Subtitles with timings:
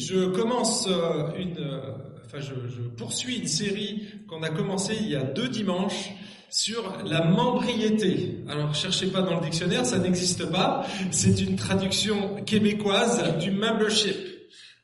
[0.00, 1.92] Je commence euh, une, euh,
[2.24, 6.10] enfin je, poursuis une série qu'on a commencé il y a deux dimanches
[6.48, 8.38] sur la membriété.
[8.48, 10.86] Alors cherchez pas dans le dictionnaire, ça n'existe pas.
[11.10, 14.16] C'est une traduction québécoise du membership.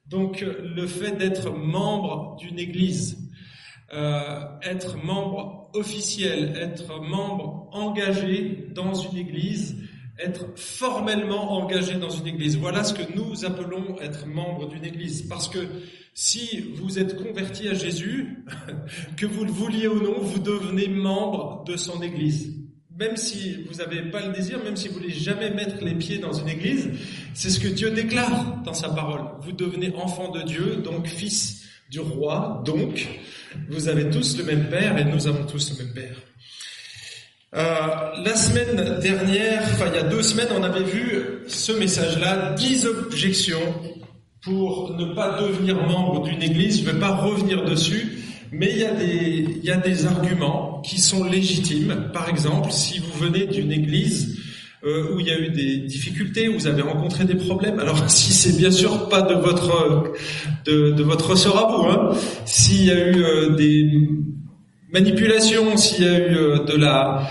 [0.07, 3.17] Donc le fait d'être membre d'une église,
[3.95, 9.77] euh, être membre officiel, être membre engagé dans une église,
[10.19, 12.57] être formellement engagé dans une église.
[12.57, 15.23] Voilà ce que nous appelons être membre d'une église.
[15.23, 15.59] Parce que
[16.15, 18.45] si vous êtes converti à Jésus,
[19.17, 22.55] que vous le vouliez ou non, vous devenez membre de son église.
[22.99, 26.19] Même si vous n'avez pas le désir, même si vous voulez jamais mettre les pieds
[26.19, 26.89] dans une église,
[27.35, 29.21] c'est ce que Dieu déclare dans sa parole.
[29.43, 33.07] Vous devenez enfant de Dieu, donc fils du roi, donc
[33.69, 36.17] vous avez tous le même père et nous avons tous le même père.
[37.57, 37.63] Euh,
[38.23, 42.87] la semaine dernière, enfin il y a deux semaines, on avait vu ce message-là, 10
[42.87, 43.75] objections
[44.43, 46.83] pour ne pas devenir membre d'une église.
[46.83, 48.19] Je ne vais pas revenir dessus,
[48.53, 52.11] mais il y, a des, y a des arguments qui sont légitimes.
[52.13, 54.39] Par exemple, si vous venez d'une église
[54.85, 57.81] euh, où il y a eu des difficultés, où vous avez rencontré des problèmes.
[57.81, 60.13] Alors si c'est bien sûr pas de votre
[60.67, 62.11] de, de votre ressort à vous, hein,
[62.45, 64.09] s'il y a eu euh, des
[64.93, 67.23] manipulations, s'il y a eu euh, de la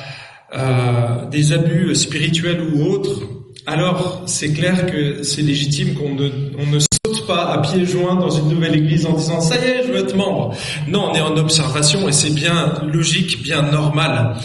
[0.53, 3.21] euh, des abus spirituels ou autres,
[3.65, 8.15] alors c'est clair que c'est légitime qu'on ne, on ne saute pas à pieds joints
[8.15, 10.55] dans une nouvelle église en disant ça y est, je veux être membre.
[10.87, 14.35] Non, on est en observation et c'est bien logique, bien normal.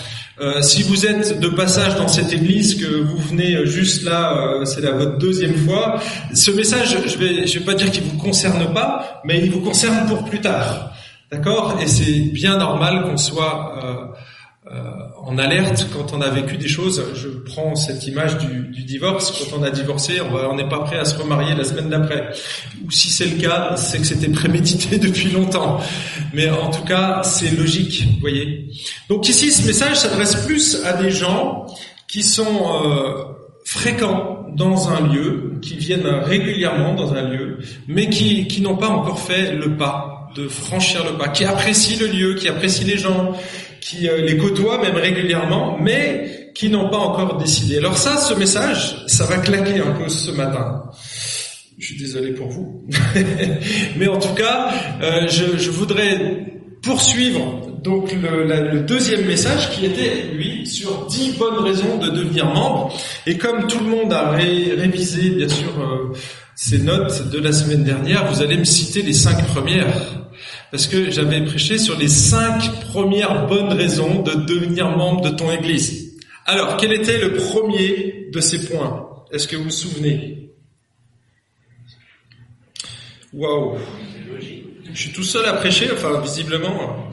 [0.41, 4.80] Euh, si vous êtes de passage dans cette église, que vous venez juste là, c'est
[4.80, 6.00] la votre deuxième fois,
[6.33, 9.61] ce message, je vais, je vais pas dire qu'il vous concerne pas, mais il vous
[9.61, 10.89] concerne pour plus tard,
[11.31, 11.78] d'accord?
[11.81, 14.91] Et c'est bien normal qu'on soit euh, euh,
[15.23, 17.03] en alerte quand on a vécu des choses.
[17.14, 19.33] Je prends cette image du, du divorce.
[19.33, 22.31] Quand on a divorcé, on n'est pas prêt à se remarier la semaine d'après.
[22.84, 25.81] Ou si c'est le cas, c'est que c'était prémédité depuis longtemps.
[26.33, 28.69] Mais en tout cas, c'est logique, vous voyez.
[29.08, 31.67] Donc ici, ce message s'adresse plus à des gens
[32.07, 33.24] qui sont euh,
[33.64, 38.89] fréquents dans un lieu, qui viennent régulièrement dans un lieu, mais qui, qui n'ont pas
[38.89, 42.98] encore fait le pas de franchir le pas, qui apprécient le lieu, qui apprécient les
[42.98, 43.33] gens,
[43.80, 47.79] qui euh, les côtoient même régulièrement, mais qui n'ont pas encore décidé.
[47.79, 50.85] Alors ça, ce message, ça va claquer un peu ce matin.
[51.79, 52.86] Je suis désolé pour vous.
[53.96, 54.70] mais en tout cas,
[55.02, 56.46] euh, je, je, voudrais
[56.83, 62.46] poursuivre donc le, le, deuxième message qui était, lui, sur dix bonnes raisons de devenir
[62.46, 62.92] membre.
[63.27, 66.13] Et comme tout le monde a ré, révisé, bien sûr, euh,
[66.62, 69.96] ces notes de la semaine dernière, vous allez me citer les cinq premières
[70.70, 75.50] parce que j'avais prêché sur les cinq premières bonnes raisons de devenir membre de ton
[75.50, 76.20] Église.
[76.44, 79.08] Alors, quel était le premier de ces points?
[79.32, 80.50] Est-ce que vous vous souvenez?
[83.32, 83.78] Waouh
[84.92, 87.10] Je suis tout seul à prêcher, enfin visiblement.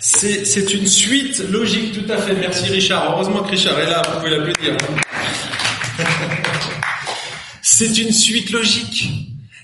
[0.00, 2.34] C'est une suite logique, tout à fait.
[2.34, 3.12] Merci Richard.
[3.12, 4.76] Heureusement que Richard est là, vous pouvez l'applaudir.
[7.80, 9.08] C'est une suite logique.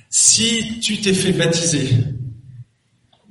[0.08, 1.90] Si tu t'es fait baptiser,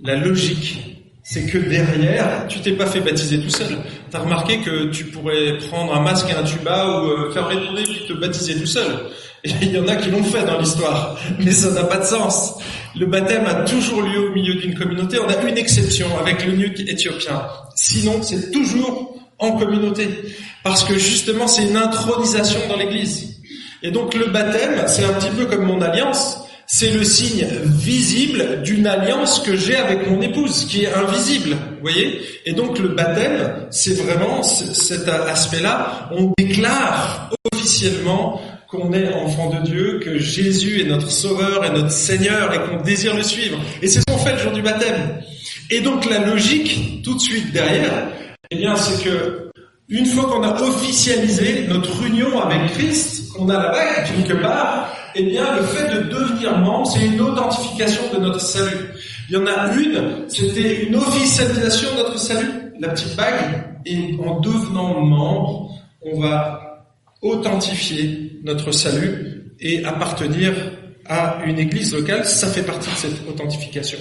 [0.03, 0.77] la logique,
[1.23, 3.79] c'est que derrière, tu t'es pas fait baptiser tout seul.
[4.11, 7.81] T'as remarqué que tu pourrais prendre un masque et un tuba ou euh, faire retourner
[7.81, 9.09] puis te baptiser tout seul.
[9.43, 12.53] Il y en a qui l'ont fait dans l'histoire, mais ça n'a pas de sens.
[12.95, 15.17] Le baptême a toujours lieu au milieu d'une communauté.
[15.17, 17.41] On a une exception avec le nuque éthiopien.
[17.75, 20.07] Sinon, c'est toujours en communauté.
[20.63, 23.34] Parce que justement, c'est une intronisation dans l'église.
[23.85, 28.63] Et donc le baptême, c'est un petit peu comme mon alliance c'est le signe visible
[28.63, 32.89] d'une alliance que j'ai avec mon épouse, qui est invisible, vous voyez Et donc le
[32.89, 36.09] baptême, c'est vraiment cet aspect-là.
[36.11, 41.91] On déclare officiellement qu'on est enfant de Dieu, que Jésus est notre sauveur et notre
[41.91, 43.59] Seigneur et qu'on désire le suivre.
[43.83, 45.21] Et c'est ce qu'on fait le jour du baptême.
[45.69, 48.07] Et donc la logique, tout de suite derrière,
[48.49, 49.51] eh bien, c'est que
[49.87, 54.91] une fois qu'on a officialisé notre union avec Christ, qu'on a la bague quelque part,
[55.13, 58.89] eh bien, le fait de devenir membre, c'est une authentification de notre salut.
[59.29, 64.17] Il y en a une, c'était une officialisation de notre salut, la petite bague, et
[64.25, 65.71] en devenant membre,
[66.01, 66.87] on va
[67.21, 70.53] authentifier notre salut et appartenir
[71.07, 73.99] à une église locale, ça fait partie de cette authentification.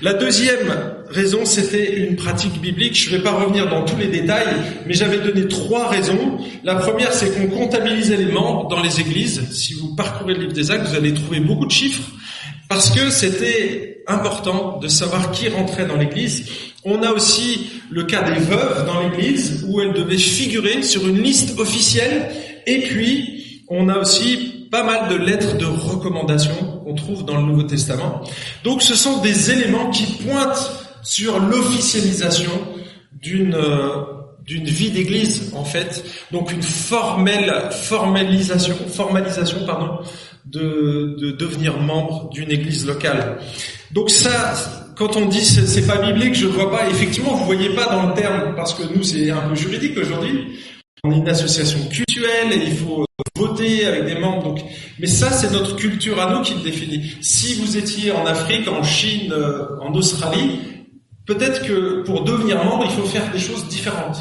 [0.00, 0.74] La deuxième
[1.08, 2.96] raison, c'était une pratique biblique.
[2.96, 4.48] Je ne vais pas revenir dans tous les détails,
[4.86, 6.38] mais j'avais donné trois raisons.
[6.64, 9.42] La première, c'est qu'on comptabilisait les membres dans les églises.
[9.52, 12.08] Si vous parcourez le livre des actes, vous allez trouver beaucoup de chiffres,
[12.68, 16.46] parce que c'était important de savoir qui rentrait dans l'église.
[16.84, 21.22] On a aussi le cas des veuves dans l'église, où elles devaient figurer sur une
[21.22, 22.30] liste officielle,
[22.66, 27.42] et puis on a aussi pas mal de lettres de recommandation qu'on trouve dans le
[27.42, 28.22] Nouveau Testament.
[28.64, 30.70] Donc ce sont des éléments qui pointent
[31.02, 32.52] sur l'officialisation
[33.12, 34.04] d'une euh,
[34.46, 36.02] d'une vie d'église en fait,
[36.32, 39.98] donc une formelle formalisation formalisation pardon
[40.46, 43.38] de, de devenir membre d'une église locale.
[43.92, 44.54] Donc ça,
[44.96, 46.88] quand on dit c'est pas biblique, je ne vois pas.
[46.88, 50.58] Effectivement, vous voyez pas dans le terme parce que nous c'est un peu juridique aujourd'hui.
[51.04, 53.04] On est une association culturelle et il faut
[53.40, 54.42] voter avec des membres.
[54.42, 54.60] Donc,
[54.98, 57.16] mais ça c'est notre culture à nous qui le définit.
[57.20, 60.60] Si vous étiez en Afrique, en Chine, euh, en Australie,
[61.26, 64.18] peut-être que pour devenir membre, il faut faire des choses différentes.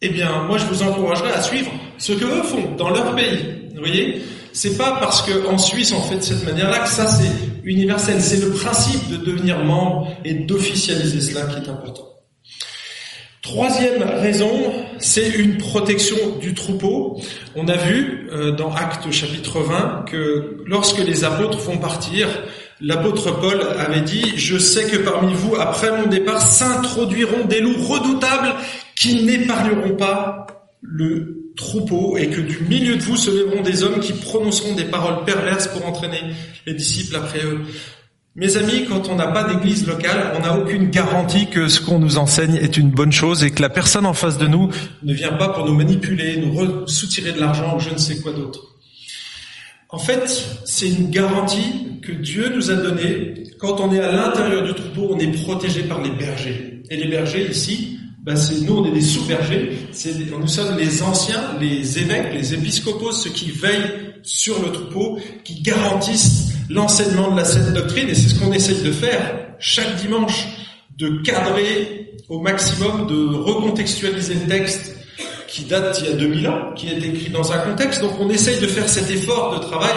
[0.00, 3.70] Eh bien, moi je vous encouragerais à suivre ce que eux font dans leur pays.
[3.74, 4.22] Vous voyez?
[4.52, 7.32] C'est pas parce qu'en Suisse on fait de cette manière-là que ça c'est
[7.64, 8.20] universel.
[8.20, 12.11] C'est le principe de devenir membre et d'officialiser cela qui est important.
[13.42, 17.20] Troisième raison, c'est une protection du troupeau.
[17.56, 22.28] On a vu euh, dans Actes chapitre 20 que lorsque les apôtres vont partir,
[22.80, 27.82] l'apôtre Paul avait dit, je sais que parmi vous, après mon départ, s'introduiront des loups
[27.84, 28.54] redoutables
[28.94, 30.46] qui n'épargneront pas
[30.80, 34.84] le troupeau et que du milieu de vous se lèveront des hommes qui prononceront des
[34.84, 36.20] paroles perverses pour entraîner
[36.64, 37.62] les disciples après eux.
[38.34, 41.98] Mes amis, quand on n'a pas d'église locale, on n'a aucune garantie que ce qu'on
[41.98, 44.70] nous enseigne est une bonne chose et que la personne en face de nous
[45.02, 48.32] ne vient pas pour nous manipuler, nous soutirer de l'argent ou je ne sais quoi
[48.32, 48.74] d'autre.
[49.90, 53.34] En fait, c'est une garantie que Dieu nous a donnée.
[53.58, 56.82] Quand on est à l'intérieur du troupeau, on est protégé par les bergers.
[56.88, 59.76] Et les bergers ici, ben c'est nous, on est des sous-bergers.
[60.40, 65.60] Nous sommes les anciens, les évêques, les épiscopos, ceux qui veillent sur le troupeau, qui
[65.60, 68.08] garantissent l'enseignement de la sainte doctrine.
[68.08, 69.20] Et c'est ce qu'on essaye de faire
[69.58, 70.46] chaque dimanche,
[70.98, 74.96] de cadrer au maximum, de recontextualiser le texte
[75.48, 78.00] qui date il y a 2000 ans, qui est écrit dans un contexte.
[78.00, 79.94] Donc on essaye de faire cet effort de travail,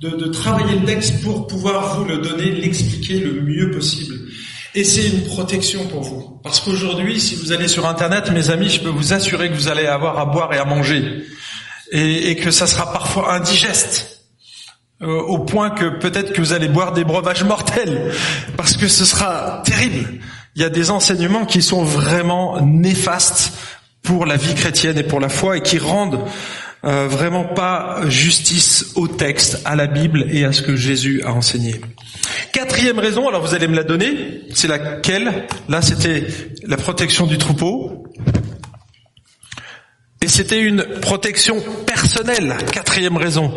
[0.00, 4.16] de, de travailler le texte pour pouvoir vous le donner, l'expliquer le mieux possible.
[4.74, 6.40] Et c'est une protection pour vous.
[6.42, 9.68] Parce qu'aujourd'hui, si vous allez sur Internet, mes amis, je peux vous assurer que vous
[9.68, 11.24] allez avoir à boire et à manger.
[11.90, 14.17] Et, que ça sera parfois indigeste.
[15.00, 18.12] Euh, au point que peut-être que vous allez boire des breuvages mortels.
[18.56, 20.18] Parce que ce sera terrible.
[20.56, 23.52] Il y a des enseignements qui sont vraiment néfastes
[24.02, 26.24] pour la vie chrétienne et pour la foi et qui rendent
[26.84, 31.32] euh, vraiment pas justice au texte, à la Bible et à ce que Jésus a
[31.32, 31.80] enseigné.
[32.52, 35.46] Quatrième raison, alors vous allez me la donner, c'est laquelle?
[35.68, 36.26] Là, c'était
[36.66, 38.07] la protection du troupeau.
[40.20, 41.56] Et c'était une protection
[41.86, 43.54] personnelle, quatrième raison.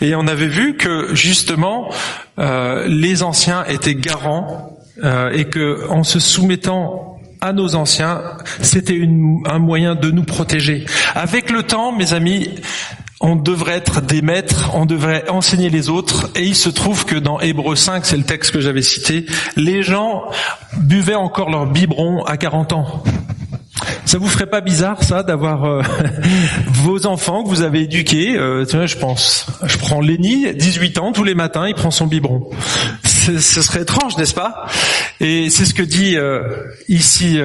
[0.00, 1.90] Et on avait vu que justement,
[2.38, 8.22] euh, les anciens étaient garants euh, et que en se soumettant à nos anciens,
[8.62, 9.00] c'était
[9.46, 10.84] un moyen de nous protéger.
[11.14, 12.48] Avec le temps, mes amis,
[13.20, 17.16] on devrait être des maîtres, on devrait enseigner les autres, et il se trouve que
[17.16, 19.26] dans Hébreu 5, c'est le texte que j'avais cité,
[19.56, 20.24] les gens
[20.78, 23.04] buvaient encore leur biberon à 40 ans.
[24.10, 25.82] Ça vous ferait pas bizarre ça d'avoir euh,
[26.82, 29.46] vos enfants que vous avez éduqués euh, tu vois, je pense.
[29.62, 32.50] Je prends Lenny, 18 ans, tous les matins, il prend son biberon.
[33.04, 34.66] Ce serait étrange, n'est-ce pas?
[35.20, 36.42] Et c'est ce que dit euh,
[36.88, 37.38] ici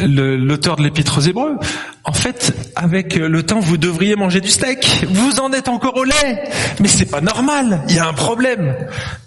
[0.00, 1.58] l'auteur de l'épître aux Hébreux.
[2.04, 5.04] En fait, avec le temps, vous devriez manger du steak.
[5.10, 6.44] Vous en êtes encore au lait.
[6.80, 7.82] Mais c'est pas normal.
[7.90, 8.74] Il y a un problème.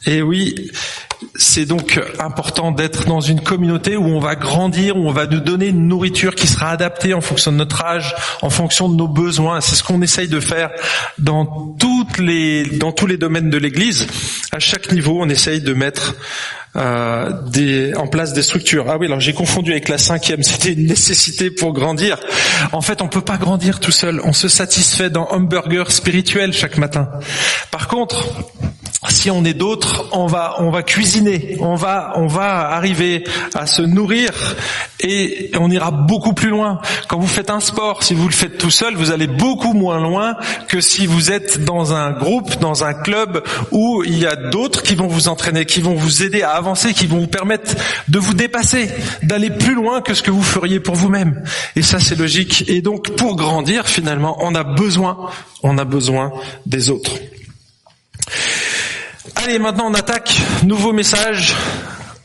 [0.08, 0.72] Et oui,
[1.38, 5.39] c'est donc important d'être dans une communauté où on va grandir, où on va nous
[5.39, 9.08] donner une nourriture qui sera adaptée en fonction de notre âge, en fonction de nos
[9.08, 9.62] besoins.
[9.62, 10.72] C'est ce qu'on essaye de faire
[11.17, 14.08] dans toutes les, dans tous les domaines de l'Église.
[14.51, 16.15] À chaque niveau, on essaye de mettre
[16.75, 18.86] euh, des, en place des structures.
[18.89, 22.20] Ah oui, alors j'ai confondu avec la cinquième, c'était une nécessité pour grandir.
[22.72, 24.22] En fait, on peut pas grandir tout seul.
[24.24, 27.10] On se satisfait d'un hamburger spirituel chaque matin.
[27.72, 28.27] Par contre,
[29.10, 33.24] si on est d'autres, on va, on va cuisiner, on va, on va arriver
[33.54, 34.32] à se nourrir
[35.00, 36.80] et on ira beaucoup plus loin.
[37.08, 40.01] Quand vous faites un sport, si vous le faites tout seul, vous allez beaucoup moins
[40.01, 40.36] loin
[40.68, 44.82] que si vous êtes dans un groupe, dans un club où il y a d'autres
[44.82, 47.75] qui vont vous entraîner, qui vont vous aider à avancer, qui vont vous permettre
[48.08, 48.89] de vous dépasser,
[49.22, 51.44] d'aller plus loin que ce que vous feriez pour vous-même.
[51.75, 52.66] Et ça, c'est logique.
[52.68, 55.30] Et donc, pour grandir, finalement, on a besoin,
[55.62, 56.32] on a besoin
[56.66, 57.12] des autres.
[59.36, 60.39] Allez, maintenant on attaque.
[60.63, 61.53] Nouveau message.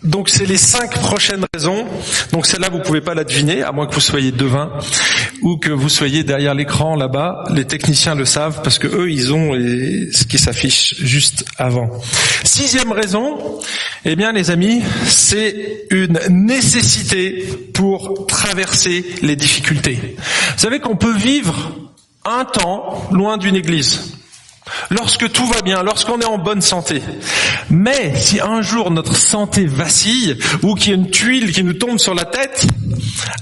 [0.02, 1.86] Donc c'est les cinq prochaines raisons.
[2.32, 4.72] Donc celle-là vous pouvez pas la deviner, à moins que vous soyez devin
[5.42, 7.44] ou que vous soyez derrière l'écran là-bas.
[7.50, 11.88] Les techniciens le savent parce que eux ils ont ce qui s'affiche juste avant.
[12.42, 13.60] Sixième raison,
[14.04, 20.16] eh bien les amis, c'est une nécessité pour traverser les difficultés.
[20.16, 21.76] Vous savez qu'on peut vivre
[22.24, 24.16] un temps loin d'une église.
[24.90, 27.02] Lorsque tout va bien, lorsqu'on est en bonne santé.
[27.70, 31.74] Mais si un jour notre santé vacille ou qu'il y a une tuile qui nous
[31.74, 32.66] tombe sur la tête,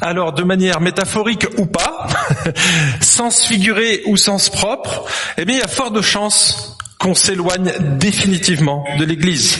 [0.00, 2.06] alors de manière métaphorique ou pas,
[3.00, 5.04] sens figuré ou sens propre,
[5.36, 9.58] eh bien il y a fort de chances qu'on s'éloigne définitivement de l'Église.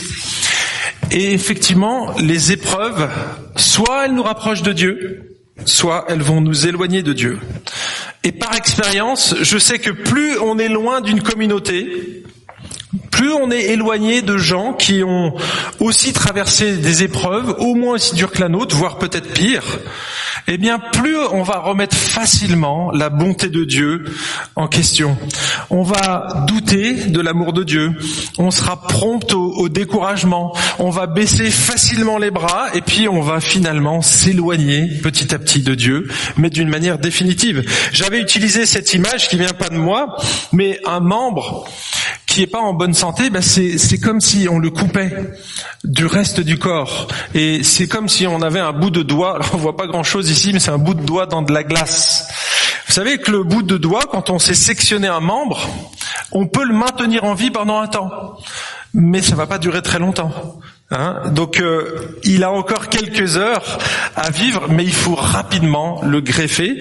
[1.09, 3.09] Et effectivement, les épreuves,
[3.55, 7.39] soit elles nous rapprochent de Dieu, soit elles vont nous éloigner de Dieu.
[8.23, 12.23] Et par expérience, je sais que plus on est loin d'une communauté,
[13.11, 15.35] plus on est éloigné de gens qui ont
[15.79, 19.63] aussi traversé des épreuves, au moins aussi dures que la nôtre, voire peut-être pire,
[20.47, 24.05] eh bien plus on va remettre facilement la bonté de Dieu
[24.55, 25.17] en question.
[25.69, 27.91] On va douter de l'amour de Dieu,
[28.37, 33.21] on sera prompt au, au, découragement, on va baisser facilement les bras et puis on
[33.21, 37.63] va finalement s'éloigner petit à petit de Dieu, mais d'une manière définitive.
[37.91, 40.15] J'avais utilisé cette image qui vient pas de moi,
[40.53, 41.65] mais un membre
[42.31, 45.11] qui est pas en bonne santé, ben c'est, comme si on le coupait
[45.83, 47.09] du reste du corps.
[47.35, 50.03] Et c'est comme si on avait un bout de doigt, alors on voit pas grand
[50.03, 52.29] chose ici, mais c'est un bout de doigt dans de la glace.
[52.87, 55.67] Vous savez que le bout de doigt, quand on sait sectionner un membre,
[56.31, 58.37] on peut le maintenir en vie pendant un temps.
[58.93, 60.31] Mais ça va pas durer très longtemps.
[60.91, 61.31] Hein?
[61.31, 63.77] Donc euh, il a encore quelques heures
[64.15, 66.79] à vivre, mais il faut rapidement le greffer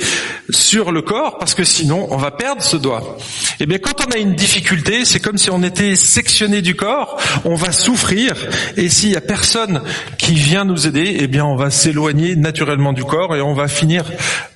[0.50, 3.16] sur le corps parce que sinon on va perdre ce doigt.
[3.60, 7.18] Et bien quand on a une difficulté, c'est comme si on était sectionné du corps,
[7.44, 8.34] on va souffrir
[8.76, 9.82] et s'il y a personne
[10.18, 13.68] qui vient nous aider, eh bien on va s'éloigner naturellement du corps et on va
[13.68, 14.04] finir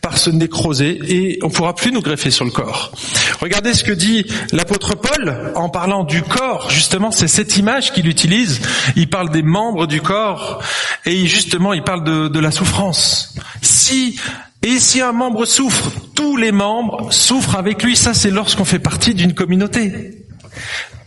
[0.00, 2.92] par se nécroser et on pourra plus nous greffer sur le corps.
[3.40, 6.70] Regardez ce que dit l'apôtre Paul en parlant du corps.
[6.70, 8.60] Justement, c'est cette image qu'il utilise.
[8.96, 10.62] Il parle des membres du corps
[11.04, 13.34] et justement, il parle de, de la souffrance.
[13.62, 14.18] Si
[14.64, 17.96] et si un membre souffre, tous les membres souffrent avec lui.
[17.96, 20.24] Ça, c'est lorsqu'on fait partie d'une communauté.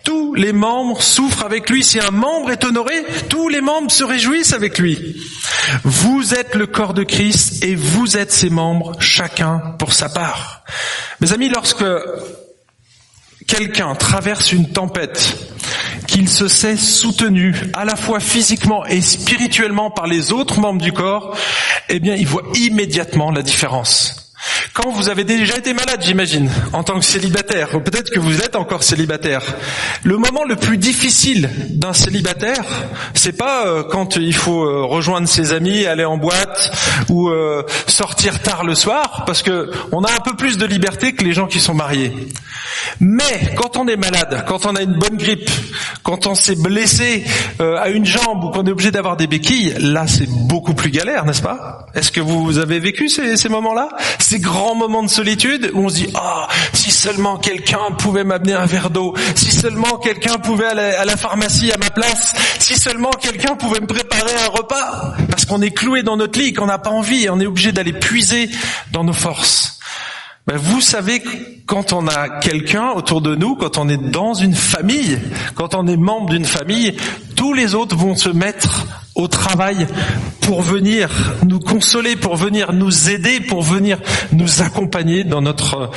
[0.04, 1.84] Tous les membres souffrent avec lui.
[1.84, 2.94] Si un membre est honoré,
[3.30, 5.18] tous les membres se réjouissent avec lui.
[5.84, 10.64] Vous êtes le corps de Christ et vous êtes ses membres, chacun pour sa part.
[11.20, 11.84] Mes amis, lorsque
[13.48, 15.38] quelqu'un traverse une tempête,
[16.08, 20.92] qu'il se sait soutenu à la fois physiquement et spirituellement par les autres membres du
[20.92, 21.36] corps,
[21.90, 24.27] eh bien, il voit immédiatement la différence.
[24.74, 28.42] Quand vous avez déjà été malade, j'imagine, en tant que célibataire, ou peut-être que vous
[28.42, 29.42] êtes encore célibataire,
[30.04, 32.64] le moment le plus difficile d'un célibataire,
[33.14, 36.72] c'est pas euh, quand il faut euh, rejoindre ses amis, aller en boîte
[37.10, 41.14] ou euh, sortir tard le soir, parce que on a un peu plus de liberté
[41.14, 42.14] que les gens qui sont mariés.
[43.00, 45.50] Mais quand on est malade, quand on a une bonne grippe,
[46.04, 47.24] quand on s'est blessé
[47.60, 51.26] à une jambe ou qu'on est obligé d'avoir des béquilles, là c'est beaucoup plus galère,
[51.26, 51.88] n'est-ce pas?
[51.96, 53.90] Est-ce que vous avez vécu ces, ces moments-là?
[54.40, 58.66] Grands moments de solitude où on se dit ah si seulement quelqu'un pouvait m'amener un
[58.66, 63.12] verre d'eau, si seulement quelqu'un pouvait aller à la pharmacie à ma place, si seulement
[63.12, 66.80] quelqu'un pouvait me préparer un repas, parce qu'on est cloué dans notre lit, qu'on n'a
[66.80, 68.50] pas envie, on est obligé d'aller puiser
[68.92, 69.80] dans nos forces.
[70.48, 71.22] Ben vous savez,
[71.66, 75.20] quand on a quelqu'un autour de nous, quand on est dans une famille,
[75.56, 76.96] quand on est membre d'une famille,
[77.36, 79.88] tous les autres vont se mettre au travail
[80.42, 81.10] pour venir
[81.44, 84.00] nous consoler, pour venir nous aider, pour venir
[84.32, 85.90] nous accompagner dans notre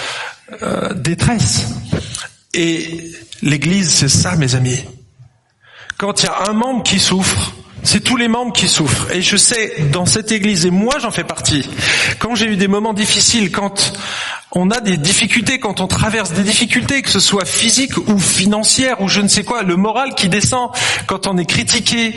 [0.62, 1.68] euh, détresse.
[2.54, 3.12] Et
[3.42, 4.80] l'Église, c'est ça, mes amis.
[5.98, 9.10] Quand il y a un membre qui souffre, c'est tous les membres qui souffrent.
[9.12, 11.68] Et je sais, dans cette église, et moi j'en fais partie,
[12.18, 13.92] quand j'ai eu des moments difficiles, quand
[14.52, 19.00] on a des difficultés, quand on traverse des difficultés, que ce soit physiques ou financières
[19.00, 20.70] ou je ne sais quoi, le moral qui descend,
[21.06, 22.14] quand on est critiqué,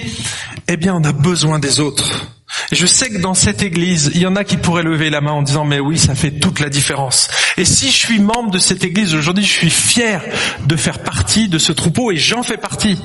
[0.67, 2.27] eh bien on a besoin des autres.
[2.71, 5.21] Et je sais que dans cette église, il y en a qui pourraient lever la
[5.21, 7.27] main en disant mais oui, ça fait toute la différence.
[7.57, 10.21] Et si je suis membre de cette église aujourd'hui, je suis fier
[10.65, 12.99] de faire partie de ce troupeau et j'en fais partie.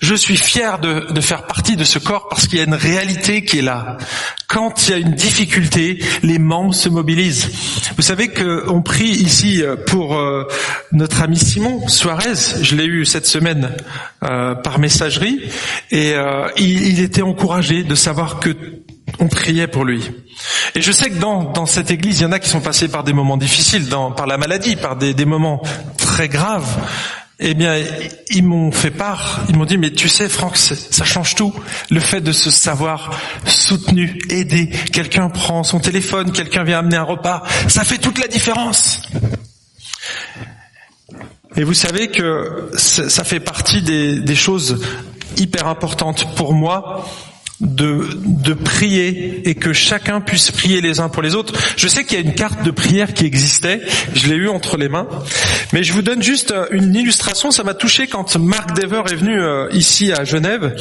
[0.00, 3.44] Je suis fier de, faire partie de ce corps parce qu'il y a une réalité
[3.44, 3.98] qui est là.
[4.46, 7.50] Quand il y a une difficulté, les membres se mobilisent.
[7.96, 10.48] Vous savez qu'on prie ici pour euh,
[10.92, 12.62] notre ami Simon Suarez.
[12.62, 13.76] Je l'ai eu cette semaine
[14.24, 15.42] euh, par messagerie
[15.90, 18.56] et euh, il, était encouragé de savoir que
[19.18, 20.10] on priait pour lui.
[20.74, 23.04] Et je sais que dans, cette église, il y en a qui sont passés par
[23.04, 25.60] des moments difficiles, par la maladie, par des moments
[25.98, 26.78] très graves
[27.42, 27.74] eh bien,
[28.28, 31.54] ils m'ont fait part, ils m'ont dit, mais tu sais, Franck, ça change tout.
[31.90, 37.02] Le fait de se savoir soutenu, aidé, quelqu'un prend son téléphone, quelqu'un vient amener un
[37.02, 39.02] repas, ça fait toute la différence.
[41.56, 44.84] Et vous savez que ça fait partie des, choses
[45.36, 47.08] hyper importantes pour moi
[47.60, 51.54] de, de prier et que chacun puisse prier les uns pour les autres.
[51.76, 53.80] Je sais qu'il y a une carte de prière qui existait,
[54.14, 55.06] je l'ai eu entre les mains,
[55.72, 57.50] mais je vous donne juste une illustration.
[57.50, 60.74] Ça m'a touché quand Marc Dever est venu euh, ici à Genève.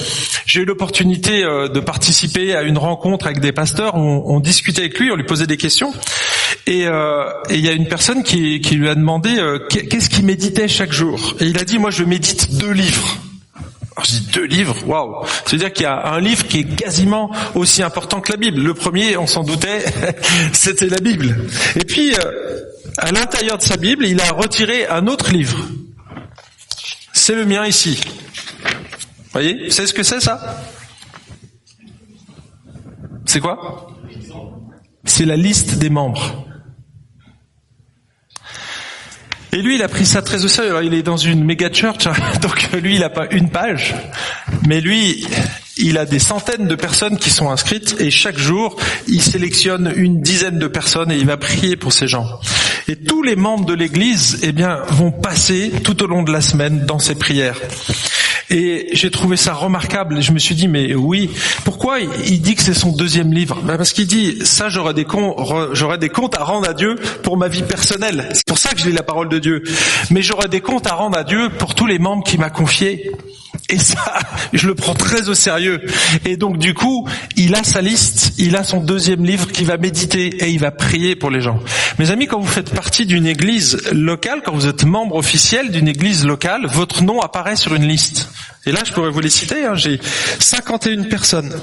[0.45, 3.95] J'ai eu l'opportunité euh, de participer à une rencontre avec des pasteurs.
[3.95, 5.93] On, discutait avec lui, on lui posait des questions,
[6.65, 9.35] et, euh, il y a une personne qui lui a demandé
[9.69, 11.35] qu'est-ce qu'il méditait chaque jour?
[11.41, 13.17] Et il a dit moi je médite deux livres.
[14.03, 17.83] Je dis deux livres, waouh C'est-à-dire qu'il y a un livre qui est quasiment aussi
[17.83, 18.61] important que la Bible.
[18.61, 19.83] Le premier, on s'en doutait,
[20.53, 21.35] c'était la Bible.
[21.75, 22.61] Et puis, euh,
[22.97, 25.65] à l'intérieur de sa Bible, il a retiré un autre livre.
[27.13, 27.99] C'est le mien ici.
[28.63, 29.65] Vous voyez?
[29.65, 30.61] Vous savez ce que c'est ça?
[33.25, 33.87] C'est quoi?
[35.05, 36.48] C'est la liste des membres.
[39.51, 40.69] Et lui, il a pris ça très au sérieux.
[40.71, 42.13] Alors, il est dans une méga church, hein.
[42.41, 43.95] donc lui, il n'a pas une page,
[44.67, 45.25] mais lui,
[45.77, 48.75] il a des centaines de personnes qui sont inscrites et chaque jour,
[49.07, 52.27] il sélectionne une dizaine de personnes et il va prier pour ces gens.
[52.87, 56.41] Et tous les membres de l'Église, eh bien, vont passer tout au long de la
[56.41, 57.57] semaine dans ces prières.
[58.49, 60.21] Et j'ai trouvé ça remarquable.
[60.21, 61.29] je me suis dit, mais oui,
[61.63, 63.61] pourquoi il dit que c'est son deuxième livre?
[63.63, 67.61] Ben Parce qu'il dit, ça, j'aurai des, comptes à rendre à Dieu pour ma vie
[67.61, 68.29] personnelle.
[68.33, 69.63] C'est pour ça que je lis la parole de Dieu.
[70.09, 73.11] Mais j'aurai des comptes à rendre à Dieu pour tous les membres qui m'a confiés.
[73.69, 74.19] Et ça,
[74.53, 75.81] je le prends très au sérieux.
[76.25, 79.77] Et donc du coup, il a sa liste, il a son deuxième livre qu'il va
[79.77, 81.59] méditer et il va prier pour les gens.
[81.99, 85.87] Mes amis, quand vous faites partie d'une église locale, quand vous êtes membre officiel d'une
[85.87, 88.29] église locale, votre nom apparaît sur une liste.
[88.65, 89.99] Et là, je pourrais vous les citer, hein, j'ai
[90.39, 91.53] 51 personnes.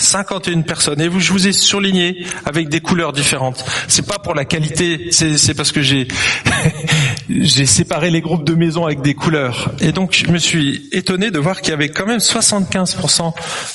[0.00, 1.00] 51 personnes.
[1.00, 3.64] Et vous, je vous ai surligné avec des couleurs différentes.
[3.88, 5.80] C'est pas pour la qualité, c'est parce que
[7.28, 9.72] j'ai séparé les groupes de maisons avec des couleurs.
[9.80, 13.32] Et donc, je me suis étonné de voir qu'il y avait quand même 75%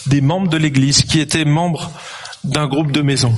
[0.07, 1.91] des membres de l'Église qui étaient membres
[2.43, 3.33] d'un groupe de maison.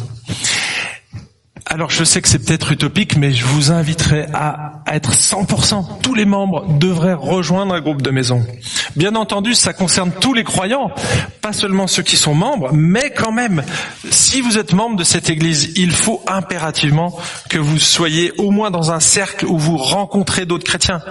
[1.69, 6.01] Alors je sais que c'est peut-être utopique, mais je vous inviterai à, être 100%.
[6.01, 8.41] Tous les membres devraient rejoindre un groupe de maison.
[8.95, 10.91] Bien entendu, ça concerne tous les croyants,
[11.41, 13.63] pas seulement ceux qui sont membres, mais quand même,
[14.10, 18.71] si vous êtes membre de cette église, il faut impérativement que vous soyez au moins
[18.71, 21.01] dans un cercle où vous rencontrez d'autres chrétiens.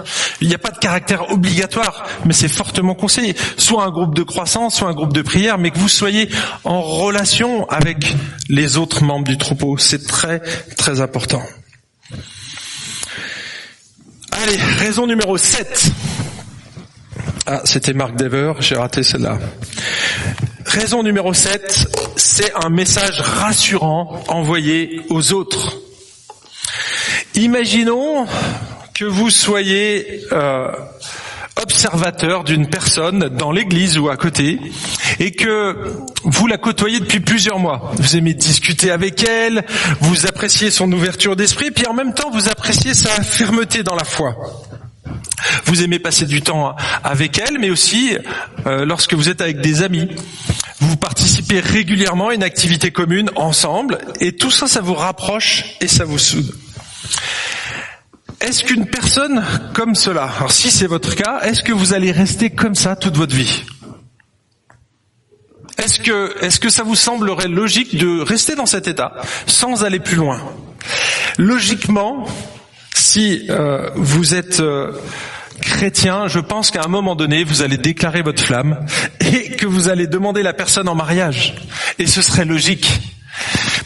[0.41, 3.37] Il n'y a pas de caractère obligatoire, mais c'est fortement conseillé.
[3.59, 6.31] Soit un groupe de croissance, soit un groupe de prière, mais que vous soyez
[6.65, 8.17] en relation avec
[8.49, 9.77] les autres membres du troupeau.
[9.77, 10.41] C'est très
[10.77, 11.43] très important.
[14.33, 15.91] Allez, raison numéro 7.
[17.47, 19.39] Ah, c'était Marc Dever, j'ai raté celle-là.
[20.65, 25.77] Raison numéro 7, c'est un message rassurant envoyé aux autres.
[27.35, 28.27] Imaginons
[28.95, 30.73] que vous soyez euh,
[31.61, 34.61] observateur d'une personne dans l'église ou à côté
[35.19, 37.93] et que vous la côtoyez depuis plusieurs mois.
[37.99, 39.65] Vous aimez discuter avec elle,
[40.01, 44.05] vous appréciez son ouverture d'esprit, puis en même temps vous appréciez sa fermeté dans la
[44.05, 44.37] foi.
[45.65, 48.17] Vous aimez passer du temps avec elle, mais aussi
[48.67, 50.09] euh, lorsque vous êtes avec des amis.
[50.81, 55.89] Vous participez régulièrement à une activité commune ensemble, et tout ça, ça vous rapproche et
[55.89, 56.55] ça vous soude.
[58.41, 62.51] Est-ce qu'une personne comme cela, alors si c'est votre cas, est-ce que vous allez rester
[62.51, 63.65] comme ça toute votre vie?
[65.79, 69.15] Est-ce que, est-ce que ça vous semblerait logique de rester dans cet état
[69.47, 70.41] sans aller plus loin?
[71.39, 72.27] Logiquement,
[72.95, 74.93] si euh, vous êtes euh,
[75.61, 78.87] chrétien, je pense qu'à un moment donné, vous allez déclarer votre flamme
[79.21, 81.55] et que vous allez demander la personne en mariage.
[81.99, 82.89] Et ce serait logique.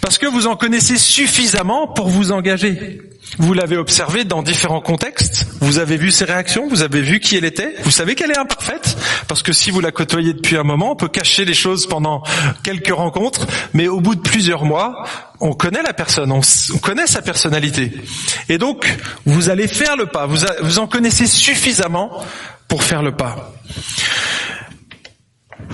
[0.00, 3.00] Parce que vous en connaissez suffisamment pour vous engager.
[3.40, 5.46] Vous l'avez observé dans différents contextes.
[5.60, 6.68] Vous avez vu ses réactions.
[6.68, 7.74] Vous avez vu qui elle était.
[7.84, 8.98] Vous savez qu'elle est imparfaite.
[9.28, 12.22] Parce que si vous la côtoyez depuis un moment, on peut cacher les choses pendant
[12.62, 13.46] quelques rencontres.
[13.72, 15.06] Mais au bout de plusieurs mois,
[15.40, 16.30] on connaît la personne.
[16.32, 16.42] On,
[16.80, 17.90] connaît sa personnalité.
[18.50, 20.26] Et donc, vous allez faire le pas.
[20.26, 22.22] Vous, vous en connaissez suffisamment
[22.68, 23.54] pour faire le pas.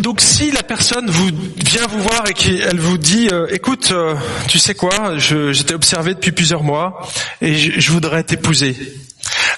[0.00, 4.14] Donc si la personne vient vous voir et qu'elle vous dit euh, écoute euh,
[4.46, 7.00] tu sais quoi j'étais observé depuis plusieurs mois
[7.40, 8.76] et je, voudrais t'épouser.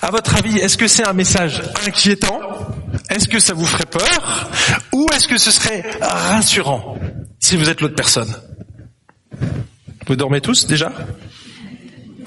[0.01, 2.41] À votre avis est-ce que c'est un message inquiétant?
[3.11, 4.51] Est-ce que ça vous ferait peur?
[4.93, 6.99] Ou est-ce que ce serait rassurant
[7.41, 8.33] si vous êtes l'autre personne?
[10.07, 10.93] Vous dormez tous déjà?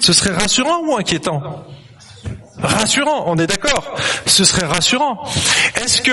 [0.00, 1.64] Ce serait rassurant ou inquiétant?
[2.58, 3.96] Rassurant, on est d'accord.
[4.26, 5.22] Ce serait rassurant.
[5.82, 6.12] Est-ce que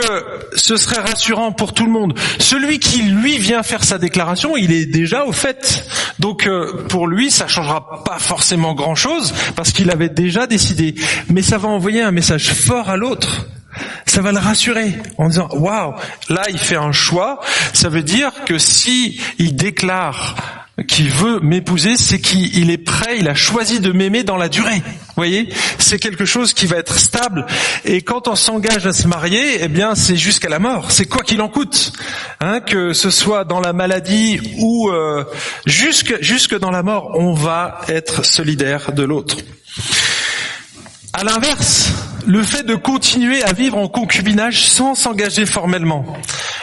[0.55, 2.17] ce serait rassurant pour tout le monde?
[2.39, 5.85] Celui qui lui vient faire sa déclaration, il est déjà au fait.
[6.19, 10.95] Donc euh, pour lui, ça changera pas forcément grand-chose parce qu'il avait déjà décidé.
[11.29, 13.45] Mais ça va envoyer un message fort à l'autre.
[14.05, 15.93] Ça va le rassurer en disant waouh,
[16.29, 17.39] là il fait un choix.
[17.73, 20.35] Ça veut dire que si il déclare
[20.87, 24.81] qui veut m'épouser, c'est qu'il est prêt, il a choisi de m'aimer dans la durée.
[24.85, 27.45] Vous voyez, c'est quelque chose qui va être stable.
[27.85, 30.91] Et quand on s'engage à se marier, eh bien, c'est jusqu'à la mort.
[30.91, 31.91] C'est quoi qu'il en coûte,
[32.39, 35.25] hein, que ce soit dans la maladie ou euh,
[35.65, 39.37] jusque jusque dans la mort, on va être solidaire de l'autre.
[41.13, 41.91] À l'inverse,
[42.25, 46.17] le fait de continuer à vivre en concubinage sans s'engager formellement,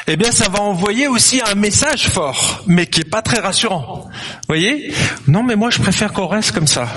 [0.06, 4.04] eh bien ça va envoyer aussi un message fort, mais qui est pas très rassurant.
[4.06, 4.92] Vous voyez?
[5.26, 6.88] Non mais moi je préfère qu'on reste comme ça.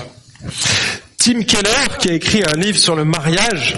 [1.18, 3.76] Tim Keller, qui a écrit un livre sur le mariage,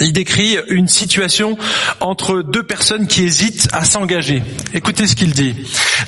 [0.00, 1.56] il décrit une situation
[2.00, 4.42] entre deux personnes qui hésitent à s'engager.
[4.74, 5.54] Écoutez ce qu'il dit.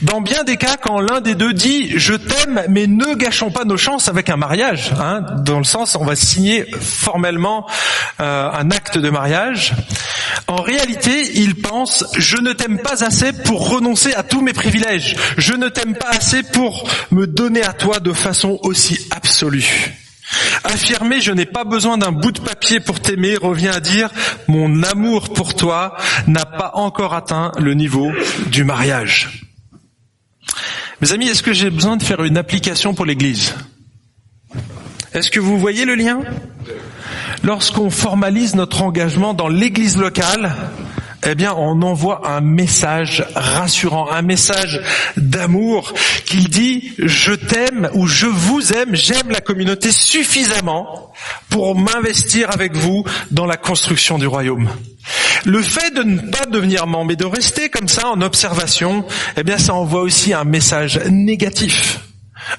[0.02, 3.64] Dans bien des cas, quand l'un des deux dit⁇ je t'aime, mais ne gâchons pas
[3.64, 7.66] nos chances avec un mariage hein, dans le sens on va signer formellement
[8.20, 9.74] euh, un acte de mariage,
[10.46, 15.16] en réalité il pense⁇ je ne t'aime pas assez pour renoncer à tous mes privilèges,
[15.36, 20.09] je ne t'aime pas assez pour me donner à toi de façon aussi absolue.
[20.64, 24.10] Affirmer je n'ai pas besoin d'un bout de papier pour t'aimer revient à dire
[24.48, 28.12] mon amour pour toi n'a pas encore atteint le niveau
[28.46, 29.46] du mariage.
[31.00, 33.54] Mes amis, est-ce que j'ai besoin de faire une application pour l'Église?
[35.14, 36.20] Est-ce que vous voyez le lien?
[37.42, 40.54] Lorsqu'on formalise notre engagement dans l'Église locale,
[41.26, 44.80] eh bien, on envoie un message rassurant, un message
[45.16, 45.92] d'amour
[46.24, 51.12] qui dit je t'aime ou je vous aime, j'aime la communauté suffisamment
[51.48, 54.70] pour m'investir avec vous dans la construction du royaume.
[55.44, 59.04] Le fait de ne pas devenir membre et de rester comme ça en observation,
[59.36, 62.09] eh bien, ça envoie aussi un message négatif.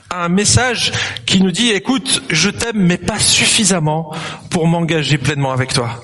[0.09, 0.91] Un message
[1.25, 4.13] qui nous dit, écoute, je t'aime, mais pas suffisamment
[4.49, 6.01] pour m'engager pleinement avec toi.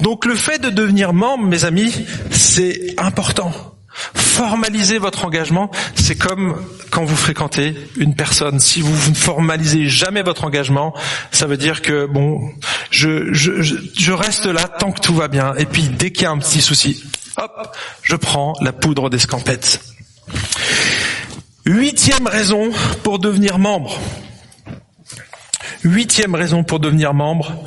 [0.00, 1.92] Donc le fait de devenir membre, mes amis,
[2.30, 3.52] c'est important.
[4.14, 8.60] Formaliser votre engagement, c'est comme quand vous fréquentez une personne.
[8.60, 10.94] Si vous ne formalisez jamais votre engagement,
[11.32, 12.40] ça veut dire que bon,
[12.90, 15.54] je, reste là tant que tout va bien.
[15.56, 17.02] Et puis dès qu'il y a un petit souci,
[17.36, 19.80] hop, je prends la poudre d'escampette.
[21.68, 22.70] Huitième raison
[23.02, 24.00] pour devenir membre.
[25.84, 27.62] Huitième raison pour devenir membre,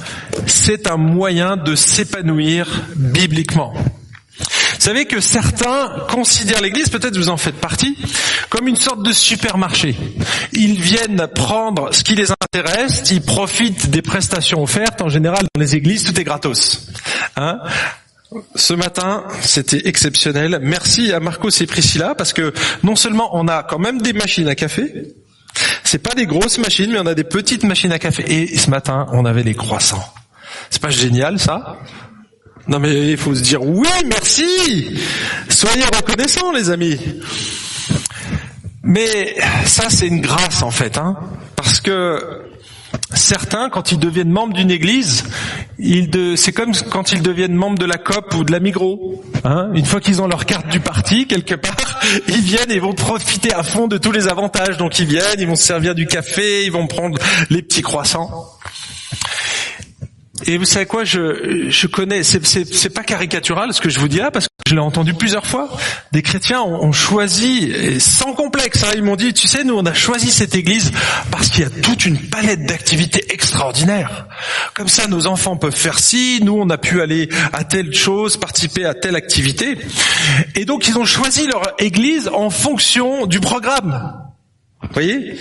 [0.47, 3.75] c'est un moyen de s'épanouir bibliquement.
[3.75, 7.95] Vous savez que certains considèrent l'Église, peut-être vous en faites partie,
[8.49, 9.95] comme une sorte de supermarché.
[10.53, 15.03] Ils viennent prendre ce qui les intéresse, ils profitent des prestations offertes.
[15.03, 16.87] En général, dans les églises, tout est gratos.
[17.35, 17.59] Hein
[18.55, 20.59] ce matin, c'était exceptionnel.
[20.61, 24.47] Merci à Marcos et Priscilla parce que non seulement on a quand même des machines
[24.47, 25.15] à café,
[25.83, 28.23] c'est pas des grosses machines, mais on a des petites machines à café.
[28.27, 30.05] Et ce matin, on avait les croissants.
[30.69, 31.77] C'est pas génial, ça?
[32.67, 34.97] Non, mais il faut se dire oui, merci.
[35.49, 36.97] Soyez reconnaissants, les amis.
[38.83, 41.17] Mais ça, c'est une grâce en fait, hein,
[41.55, 42.50] parce que
[43.13, 45.23] certains, quand ils deviennent membres d'une église,
[46.35, 49.23] c'est comme quand ils deviennent membres de la COP ou de la Migros.
[49.43, 49.69] Hein.
[49.73, 53.53] Une fois qu'ils ont leur carte du parti, quelque part, ils viennent et vont profiter
[53.53, 54.77] à fond de tous les avantages.
[54.77, 57.17] Donc ils viennent, ils vont se servir du café, ils vont prendre
[57.49, 58.29] les petits croissants.
[60.47, 64.17] Et vous savez quoi, je, je connais, c'est pas caricatural ce que je vous dis
[64.17, 65.69] là, parce que je l'ai entendu plusieurs fois.
[66.11, 69.93] Des chrétiens ont, choisi, sans complexe, hein, ils m'ont dit, tu sais, nous on a
[69.93, 70.91] choisi cette église
[71.29, 74.27] parce qu'il y a toute une palette d'activités extraordinaires.
[74.73, 78.37] Comme ça, nos enfants peuvent faire ci, nous on a pu aller à telle chose,
[78.37, 79.77] participer à telle activité.
[80.55, 84.13] Et donc ils ont choisi leur église en fonction du programme.
[84.81, 85.37] Vous voyez?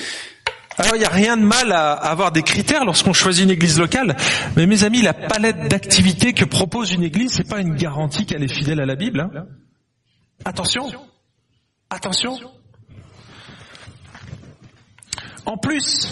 [0.80, 3.78] Alors il n'y a rien de mal à avoir des critères lorsqu'on choisit une église
[3.78, 4.16] locale,
[4.56, 8.42] mais mes amis, la palette d'activités que propose une église, c'est pas une garantie qu'elle
[8.42, 9.20] est fidèle à la Bible.
[9.20, 9.44] Hein.
[10.44, 10.90] Attention,
[11.90, 12.38] attention.
[15.44, 16.08] En plus,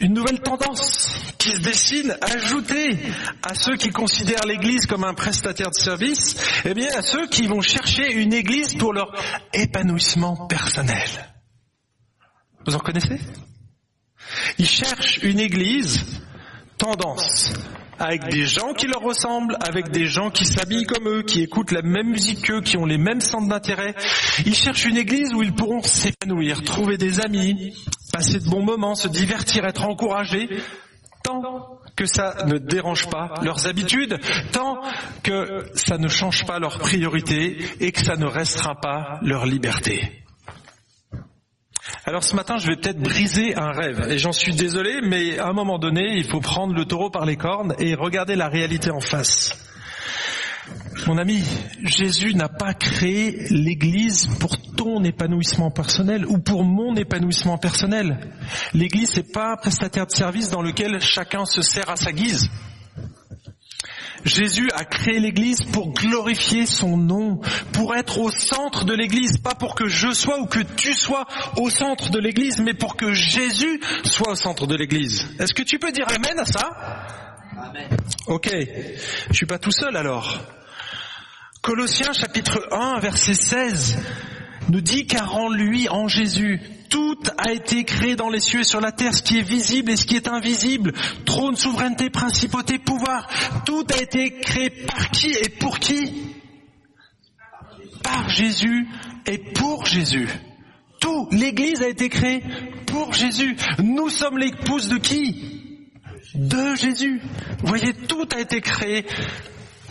[0.00, 2.98] une nouvelle tendance qui se dessine, ajoutée
[3.42, 7.46] à ceux qui considèrent l'Église comme un prestataire de service, eh bien à ceux qui
[7.46, 9.14] vont chercher une Église pour leur
[9.54, 11.08] épanouissement personnel.
[12.66, 13.18] Vous en connaissez?
[14.58, 16.04] Ils cherchent une église
[16.78, 17.52] tendance
[17.98, 21.72] avec des gens qui leur ressemblent, avec des gens qui s'habillent comme eux, qui écoutent
[21.72, 23.94] la même musique qu'eux, qui ont les mêmes centres d'intérêt.
[24.46, 27.74] Ils cherchent une église où ils pourront s'épanouir, trouver des amis,
[28.12, 30.48] passer de bons moments, se divertir, être encouragés,
[31.24, 34.18] tant que ça ne dérange pas leurs habitudes,
[34.52, 34.80] tant
[35.24, 40.22] que ça ne change pas leurs priorités et que ça ne restera pas leur liberté.
[42.08, 45.48] Alors ce matin, je vais peut-être briser un rêve, et j'en suis désolé, mais à
[45.48, 48.90] un moment donné, il faut prendre le taureau par les cornes et regarder la réalité
[48.90, 49.54] en face.
[51.06, 51.44] Mon ami,
[51.82, 58.18] Jésus n'a pas créé l'Église pour ton épanouissement personnel ou pour mon épanouissement personnel.
[58.72, 62.48] L'Église, c'est pas un prestataire de service dans lequel chacun se sert à sa guise.
[64.24, 67.40] Jésus a créé l'Église pour glorifier son nom,
[67.72, 71.26] pour être au centre de l'Église, pas pour que je sois ou que tu sois
[71.56, 75.26] au centre de l'Église, mais pour que Jésus soit au centre de l'Église.
[75.38, 76.70] Est-ce que tu peux dire Amen à ça
[77.56, 77.88] Amen.
[78.26, 78.48] Ok,
[79.30, 80.38] je suis pas tout seul alors.
[81.62, 83.98] Colossiens chapitre 1 verset 16
[84.68, 88.64] nous dit car en lui, en Jésus, tout a été créé dans les cieux et
[88.64, 90.92] sur la terre, ce qui est visible et ce qui est invisible,
[91.24, 93.28] trône, souveraineté, principauté, pouvoir,
[93.64, 96.34] tout a été créé par qui et pour qui?
[98.02, 98.86] Par Jésus
[99.26, 100.28] et pour Jésus.
[101.00, 102.42] Tout, l'Église a été créée
[102.86, 103.56] pour Jésus.
[103.82, 105.84] Nous sommes l'épouse de qui?
[106.34, 107.20] De Jésus.
[107.60, 109.06] Vous voyez, tout a été créé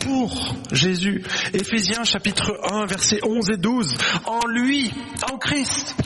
[0.00, 1.22] pour Jésus.
[1.52, 3.94] Éphésiens chapitre 1 versets 11 et 12.
[4.26, 4.90] En lui,
[5.30, 5.96] en Christ,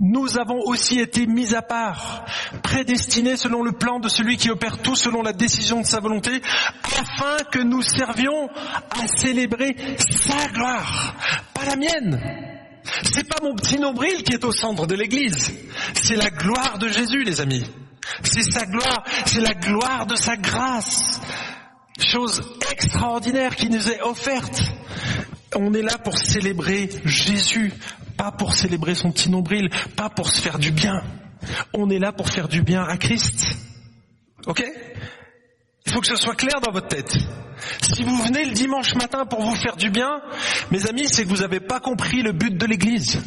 [0.00, 2.24] nous avons aussi été mis à part,
[2.62, 6.42] prédestinés selon le plan de celui qui opère tout selon la décision de sa volonté,
[6.82, 8.48] afin que nous servions
[8.90, 11.14] à célébrer sa gloire,
[11.54, 12.20] pas la mienne.
[13.02, 15.52] C'est pas mon petit nombril qui est au centre de l'église.
[15.94, 17.64] C'est la gloire de Jésus, les amis.
[18.22, 21.20] C'est sa gloire, c'est la gloire de sa grâce.
[21.98, 24.60] Chose extraordinaire qui nous est offerte.
[25.54, 27.72] On est là pour célébrer Jésus,
[28.16, 31.02] pas pour célébrer son petit nombril, pas pour se faire du bien.
[31.72, 33.56] On est là pour faire du bien à Christ.
[34.46, 34.64] Ok?
[35.86, 37.16] Il faut que ce soit clair dans votre tête.
[37.80, 40.20] Si vous venez le dimanche matin pour vous faire du bien,
[40.70, 43.22] mes amis, c'est que vous n'avez pas compris le but de l'Église.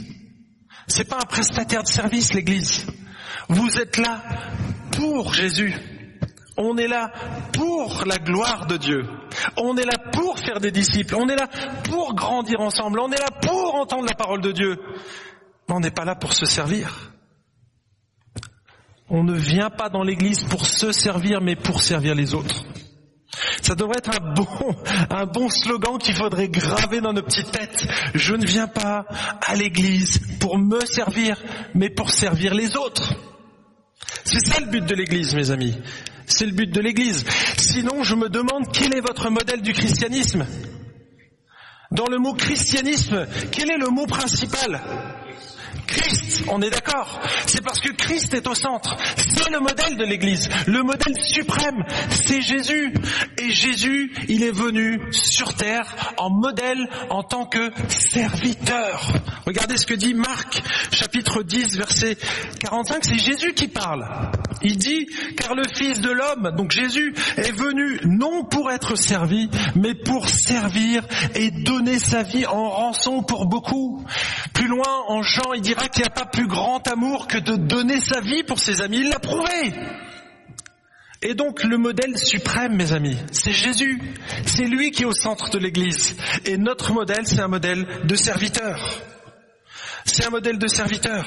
[0.87, 2.85] C'est pas un prestataire de service, l'Église.
[3.47, 4.23] Vous êtes là
[4.91, 5.73] pour Jésus.
[6.61, 7.13] On est là
[7.53, 9.07] pour la gloire de Dieu.
[9.55, 11.15] On est là pour faire des disciples.
[11.15, 11.47] On est là
[11.85, 12.99] pour grandir ensemble.
[12.99, 14.77] On est là pour entendre la parole de Dieu.
[15.67, 17.13] Mais on n'est pas là pour se servir.
[19.09, 22.65] On ne vient pas dans l'église pour se servir, mais pour servir les autres.
[23.61, 24.11] Ça devrait être
[25.11, 27.87] un bon, slogan qu'il faudrait graver dans nos petites têtes.
[28.13, 29.05] Je ne viens pas
[29.47, 31.41] à l'église pour me servir,
[31.73, 33.13] mais pour servir les autres.
[34.25, 35.77] C'est ça le but de l'église, mes amis.
[36.29, 37.25] C'est le but de l'Église.
[37.57, 40.45] Sinon, je me demande quel est votre modèle du christianisme.
[41.91, 44.79] Dans le mot christianisme, quel est le mot principal?
[45.87, 47.19] Christ, on est d'accord.
[47.45, 48.95] C'est parce que Christ est au centre.
[49.17, 50.49] C'est le modèle de l'Église.
[50.67, 52.93] Le modèle suprême, c'est Jésus.
[53.37, 59.13] Et Jésus, il est venu sur terre en modèle en tant que serviteur.
[59.45, 62.17] Regardez ce que dit Marc, chapitre 10, verset
[62.59, 63.03] 45.
[63.03, 64.07] C'est Jésus qui parle.
[64.61, 69.49] Il dit, car le Fils de l'homme, donc Jésus, est venu non pour être servi,
[69.75, 71.03] mais pour servir
[71.35, 74.05] et donner sa vie en rançon pour beaucoup.
[74.53, 77.57] Plus loin, en Jean, il dira qu'il n'y a pas plus grand amour que de
[77.57, 78.99] donner sa vie pour ses amis.
[78.99, 79.73] Il l'a prouvé.
[81.21, 84.01] Et donc le modèle suprême, mes amis, c'est Jésus.
[84.45, 86.15] C'est lui qui est au centre de l'Église.
[86.45, 89.01] Et notre modèle, c'est un modèle de serviteur.
[90.05, 91.25] C'est un modèle de serviteur.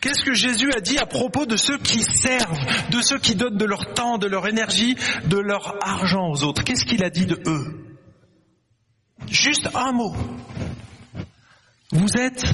[0.00, 3.58] Qu'est-ce que Jésus a dit à propos de ceux qui servent, de ceux qui donnent
[3.58, 4.96] de leur temps, de leur énergie,
[5.26, 6.64] de leur argent aux autres?
[6.64, 7.84] Qu'est-ce qu'il a dit de eux?
[9.28, 10.16] Juste un mot.
[11.92, 12.46] Vous êtes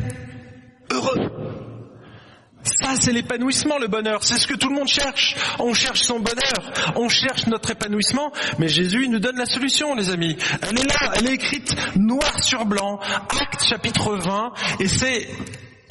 [2.64, 4.22] Ça, c'est l'épanouissement, le bonheur.
[4.22, 5.37] C'est ce que tout le monde cherche.
[5.59, 6.94] On cherche son bonheur.
[6.96, 8.33] On cherche notre épanouissement.
[8.59, 10.37] Mais Jésus, nous donne la solution, les amis.
[10.62, 11.12] Elle est là.
[11.16, 13.00] Elle est écrite noir sur blanc.
[13.40, 14.52] Acte chapitre 20.
[14.81, 15.28] Et c'est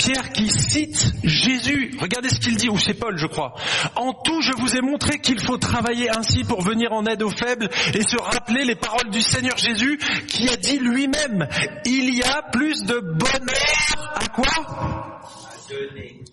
[0.01, 1.95] Pierre qui cite Jésus.
[1.99, 3.53] Regardez ce qu'il dit, ou c'est Paul, je crois.
[3.95, 7.29] En tout, je vous ai montré qu'il faut travailler ainsi pour venir en aide aux
[7.29, 11.47] faibles et se rappeler les paroles du Seigneur Jésus qui a dit lui-même,
[11.85, 15.21] il y a plus de bonheur à quoi?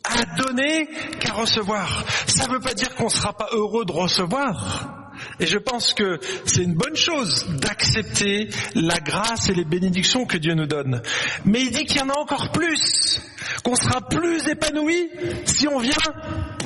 [0.04, 0.88] À donner
[1.20, 2.04] qu'à recevoir.
[2.26, 4.97] Ça ne veut pas dire qu'on ne sera pas heureux de recevoir.
[5.40, 10.36] Et je pense que c'est une bonne chose d'accepter la grâce et les bénédictions que
[10.36, 11.02] Dieu nous donne.
[11.44, 13.20] Mais il dit qu'il y en a encore plus,
[13.62, 15.08] qu'on sera plus épanoui
[15.44, 15.92] si on vient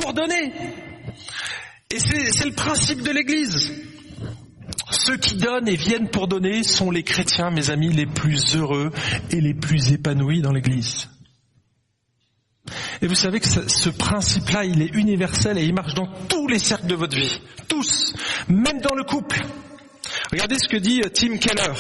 [0.01, 0.53] pour donner.
[1.91, 3.73] Et c'est le principe de l'Église.
[4.91, 8.91] Ceux qui donnent et viennent pour donner sont les chrétiens, mes amis, les plus heureux
[9.31, 11.09] et les plus épanouis dans l'Église.
[13.01, 16.59] Et vous savez que ce, principe-là, il est universel et il marche dans tous les
[16.59, 17.41] cercles de votre vie.
[17.69, 18.15] Tous.
[18.49, 19.41] Même dans le couple.
[20.31, 21.73] Regardez ce que dit euh, Tim Keller.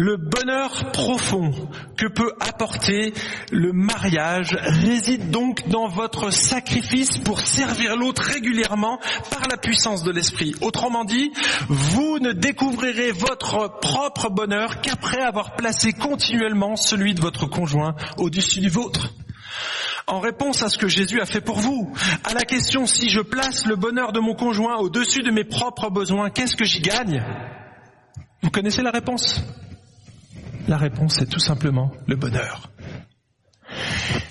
[0.00, 1.50] Le bonheur profond
[1.96, 3.12] que peut apporter
[3.50, 10.12] le mariage réside donc dans votre sacrifice pour servir l'autre régulièrement par la puissance de
[10.12, 10.54] l'esprit.
[10.60, 11.32] Autrement dit,
[11.68, 18.60] vous ne découvrirez votre propre bonheur qu'après avoir placé continuellement celui de votre conjoint au-dessus
[18.60, 19.12] du vôtre
[20.06, 21.92] en réponse à ce que Jésus a fait pour vous.
[22.22, 25.90] À la question si je place le bonheur de mon conjoint au-dessus de mes propres
[25.90, 27.20] besoins, qu'est-ce que j'y gagne?
[28.42, 29.42] Vous connaissez la réponse?
[30.68, 32.70] La réponse est tout simplement le bonheur.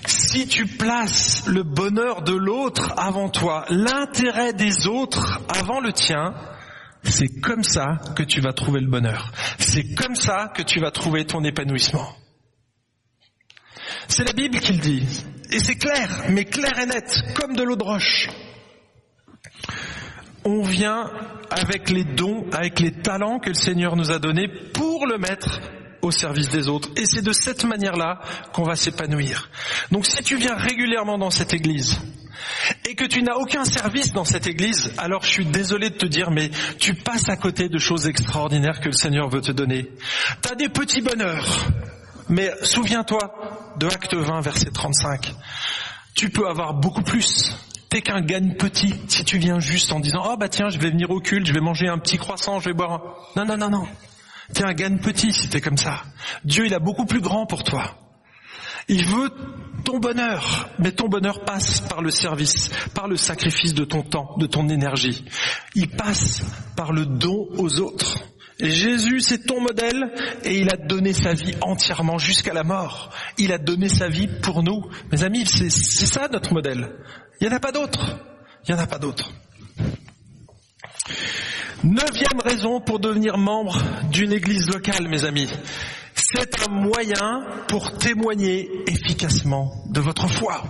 [0.06, 6.34] Si tu places le bonheur de l'autre avant toi, l'intérêt des autres avant le tien,
[7.02, 9.32] c'est comme ça que tu vas trouver le bonheur.
[9.58, 12.08] C'est comme ça que tu vas trouver ton épanouissement.
[14.06, 15.24] C'est la Bible qui le dit.
[15.50, 18.28] Et c'est clair, mais clair et net, comme de l'eau de roche.
[20.44, 21.10] On vient
[21.50, 25.60] avec les dons, avec les talents que le Seigneur nous a donnés pour le mettre
[26.02, 26.88] au service des autres.
[26.96, 28.20] Et c'est de cette manière-là
[28.52, 29.50] qu'on va s'épanouir.
[29.90, 31.98] Donc si tu viens régulièrement dans cette église,
[32.88, 36.06] et que tu n'as aucun service dans cette église, alors je suis désolé de te
[36.06, 39.90] dire, mais tu passes à côté de choses extraordinaires que le Seigneur veut te donner.
[40.42, 41.66] Tu as des petits bonheurs,
[42.28, 45.34] mais souviens-toi de Acte 20, verset 35.
[46.14, 47.52] Tu peux avoir beaucoup plus.
[47.90, 50.90] T'es qu'un gagne petit si tu viens juste en disant, oh bah tiens, je vais
[50.90, 53.02] venir au culte, je vais manger un petit croissant, je vais boire un...
[53.36, 53.88] Non, non, non, non.
[54.62, 56.02] Un gagne petit si t'es comme ça.
[56.44, 57.96] Dieu, il a beaucoup plus grand pour toi.
[58.88, 59.30] Il veut
[59.84, 64.34] ton bonheur, mais ton bonheur passe par le service, par le sacrifice de ton temps,
[64.38, 65.24] de ton énergie.
[65.74, 66.42] Il passe
[66.74, 68.18] par le don aux autres.
[68.60, 73.10] Jésus, c'est ton modèle et il a donné sa vie entièrement jusqu'à la mort.
[73.36, 74.82] Il a donné sa vie pour nous.
[75.12, 76.90] Mes amis, c'est ça notre modèle.
[77.40, 78.18] Il n'y en a pas d'autre.
[78.66, 79.30] Il n'y en a pas d'autre.
[81.84, 85.48] Neuvième raison pour devenir membre d'une église locale, mes amis.
[86.14, 90.64] C'est un moyen pour témoigner efficacement de votre foi.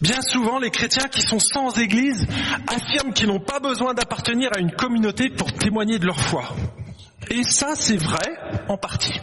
[0.00, 2.26] Bien souvent, les chrétiens qui sont sans église
[2.68, 6.44] affirment qu'ils n'ont pas besoin d'appartenir à une communauté pour témoigner de leur foi.
[7.28, 8.38] Et ça, c'est vrai
[8.68, 9.20] en partie.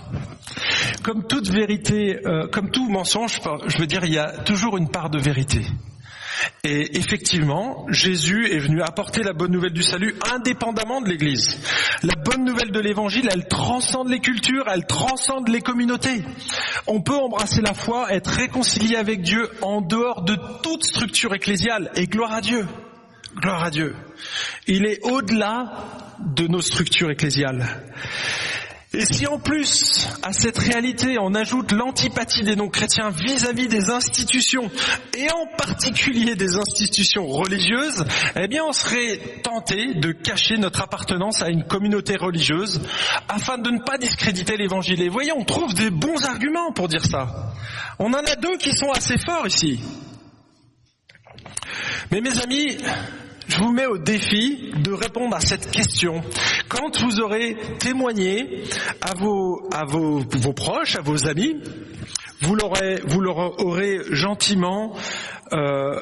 [1.03, 4.89] Comme toute vérité, euh, comme tout mensonge, je veux dire, il y a toujours une
[4.89, 5.61] part de vérité.
[6.63, 11.59] Et effectivement, Jésus est venu apporter la bonne nouvelle du salut indépendamment de l'Église.
[12.03, 16.23] La bonne nouvelle de l'Évangile, elle transcende les cultures, elle transcende les communautés.
[16.85, 21.91] On peut embrasser la foi, être réconcilié avec Dieu en dehors de toute structure ecclésiale.
[21.95, 22.65] Et gloire à Dieu.
[23.35, 23.95] Gloire à Dieu.
[24.67, 25.71] Il est au-delà
[26.19, 27.65] de nos structures ecclésiales.
[28.97, 34.71] Et si en plus à cette réalité on ajoute l'antipathie des non-chrétiens vis-à-vis des institutions,
[35.15, 38.03] et en particulier des institutions religieuses,
[38.35, 42.81] eh bien on serait tenté de cacher notre appartenance à une communauté religieuse
[43.29, 44.99] afin de ne pas discréditer l'évangile.
[45.03, 47.53] Et voyez, on trouve des bons arguments pour dire ça.
[47.99, 49.79] On en a deux qui sont assez forts ici.
[52.09, 52.77] Mais mes amis,
[53.47, 56.21] je vous mets au défi de répondre à cette question.
[56.67, 58.63] Quand vous aurez témoigné
[59.01, 59.67] à vos,
[60.55, 61.55] proches, à vos amis,
[62.41, 64.95] vous leur aurez gentiment
[65.53, 65.99] euh,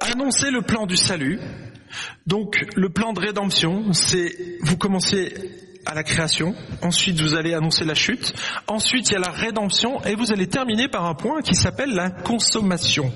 [0.00, 1.38] annoncé le plan du salut.
[2.26, 4.32] Donc le plan de rédemption, c'est
[4.62, 5.32] vous commencez
[5.86, 8.34] à la création, ensuite vous allez annoncer la chute,
[8.66, 11.94] ensuite il y a la rédemption et vous allez terminer par un point qui s'appelle
[11.94, 13.12] la consommation.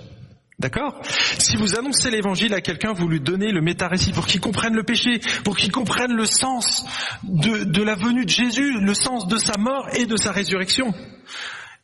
[0.60, 1.00] D'accord?
[1.38, 4.82] Si vous annoncez l'évangile à quelqu'un, vous lui donnez le méta-récit pour qu'il comprenne le
[4.82, 6.84] péché, pour qu'il comprenne le sens
[7.22, 10.92] de, de la venue de Jésus, le sens de sa mort et de sa résurrection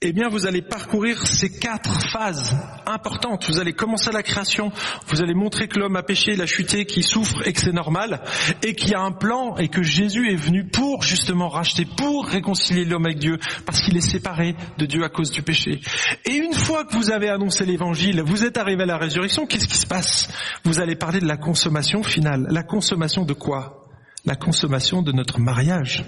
[0.02, 2.54] eh bien vous allez parcourir ces quatre phases
[2.84, 3.46] importantes.
[3.48, 4.70] Vous allez commencer la création,
[5.06, 7.72] vous allez montrer que l'homme a péché, il a chuté, qu'il souffre et que c'est
[7.72, 8.22] normal,
[8.62, 12.26] et qu'il y a un plan et que Jésus est venu pour justement racheter, pour
[12.26, 15.80] réconcilier l'homme avec Dieu, parce qu'il est séparé de Dieu à cause du péché.
[16.26, 19.68] Et une fois que vous avez annoncé l'évangile, vous êtes arrivé à la résurrection, qu'est-ce
[19.68, 20.28] qui se passe?
[20.64, 22.46] Vous allez parler de la consommation finale.
[22.50, 23.82] La consommation de quoi?
[24.26, 26.04] La consommation de notre mariage.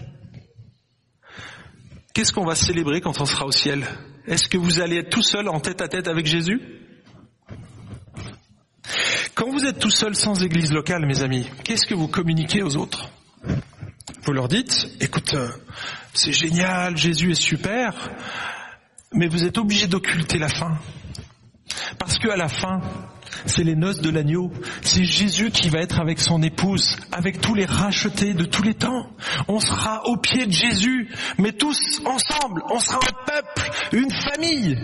[2.14, 3.86] Qu'est-ce qu'on va célébrer quand on sera au ciel?
[4.26, 6.60] Est-ce que vous allez être tout seul en tête à tête avec Jésus?
[9.34, 12.76] Quand vous êtes tout seul sans église locale, mes amis, qu'est-ce que vous communiquez aux
[12.76, 13.10] autres?
[14.24, 15.48] Vous leur dites, écoute, euh,
[16.12, 18.10] c'est génial, Jésus est super,
[19.12, 20.76] mais vous êtes obligé d'occulter la fin.
[21.98, 22.80] Parce qu'à la fin,
[23.46, 24.50] c'est les noces de l'agneau.
[24.82, 28.74] C'est Jésus qui va être avec son épouse, avec tous les rachetés de tous les
[28.74, 29.06] temps.
[29.48, 32.62] On sera au pied de Jésus, mais tous ensemble.
[32.70, 34.78] On sera un peuple, une famille.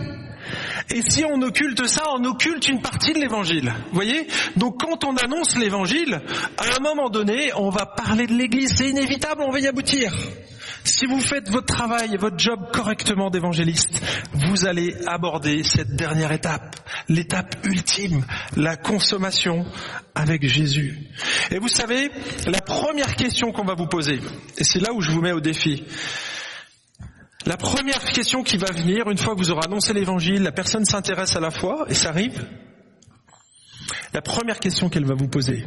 [0.91, 3.73] Et si on occulte ça, on occulte une partie de l'évangile.
[3.93, 4.27] Voyez?
[4.57, 6.21] Donc quand on annonce l'évangile,
[6.59, 8.75] à un moment donné, on va parler de l'église.
[8.77, 10.13] C'est inévitable, on va y aboutir.
[10.85, 16.31] Si vous faites votre travail et votre job correctement d'évangéliste, vous allez aborder cette dernière
[16.33, 16.77] étape,
[17.09, 18.25] l'étape ultime,
[18.57, 19.65] la consommation
[20.15, 20.99] avec Jésus.
[21.51, 22.11] Et vous savez,
[22.47, 24.21] la première question qu'on va vous poser,
[24.59, 25.85] et c'est là où je vous mets au défi,
[27.47, 30.85] la première question qui va venir, une fois que vous aurez annoncé l'évangile, la personne
[30.85, 32.47] s'intéresse à la foi, et ça arrive,
[34.13, 35.67] la première question qu'elle va vous poser,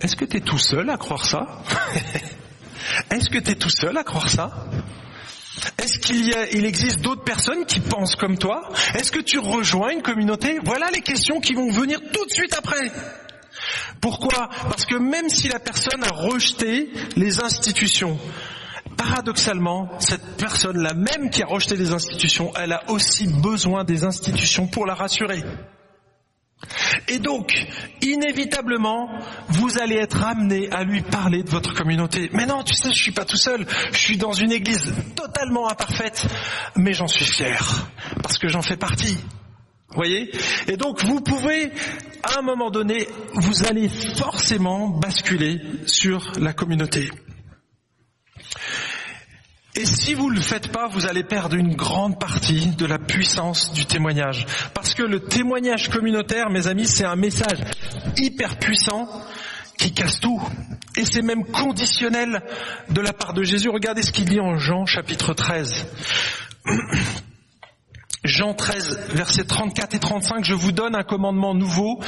[0.00, 1.62] est-ce que tu es tout seul à croire ça?
[3.10, 4.66] Est-ce que tu es tout seul à croire ça?
[5.78, 8.68] Est-ce qu'il y a, il existe d'autres personnes qui pensent comme toi?
[8.94, 10.58] Est-ce que tu rejoins une communauté?
[10.62, 12.90] Voilà les questions qui vont venir tout de suite après.
[14.00, 14.48] Pourquoi?
[14.68, 18.18] Parce que même si la personne a rejeté les institutions,
[18.96, 24.04] paradoxalement, cette personne, la même qui a rejeté les institutions, elle a aussi besoin des
[24.04, 25.42] institutions pour la rassurer.
[27.08, 27.66] Et donc,
[28.02, 29.08] inévitablement,
[29.48, 32.28] vous allez être amené à lui parler de votre communauté.
[32.32, 33.66] Mais non, tu sais, je suis pas tout seul.
[33.92, 36.26] Je suis dans une église totalement imparfaite,
[36.76, 37.88] mais j'en suis fier
[38.22, 39.16] parce que j'en fais partie.
[39.94, 40.30] Voyez?
[40.66, 41.70] Et donc, vous pouvez,
[42.22, 47.10] à un moment donné, vous allez forcément basculer sur la communauté.
[49.76, 52.98] Et si vous ne le faites pas, vous allez perdre une grande partie de la
[52.98, 54.46] puissance du témoignage.
[54.74, 57.60] Parce que le témoignage communautaire, mes amis, c'est un message
[58.16, 59.08] hyper puissant
[59.78, 60.42] qui casse tout.
[60.96, 62.42] Et c'est même conditionnel
[62.90, 63.68] de la part de Jésus.
[63.68, 65.86] Regardez ce qu'il dit en Jean chapitre 13.
[68.24, 72.00] Jean 13, versets 34 et 35, je vous donne un commandement nouveau,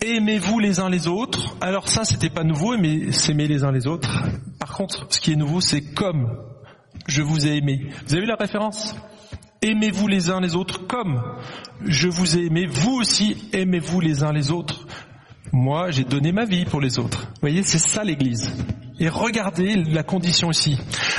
[0.00, 1.56] aimez-vous les uns les autres.
[1.60, 4.22] Alors ça, c'était pas nouveau, mais s'aimer les uns les autres.
[4.58, 6.47] Par contre, ce qui est nouveau, c'est comme
[7.08, 7.86] je vous ai aimé.
[8.06, 8.94] Vous avez vu la référence?
[9.60, 11.20] Aimez-vous les uns les autres comme
[11.84, 12.66] je vous ai aimé.
[12.66, 14.86] Vous aussi, aimez-vous les uns les autres.
[15.52, 17.22] Moi, j'ai donné ma vie pour les autres.
[17.22, 18.52] Vous voyez, c'est ça l'Église.
[19.00, 20.76] Et regardez la condition ici.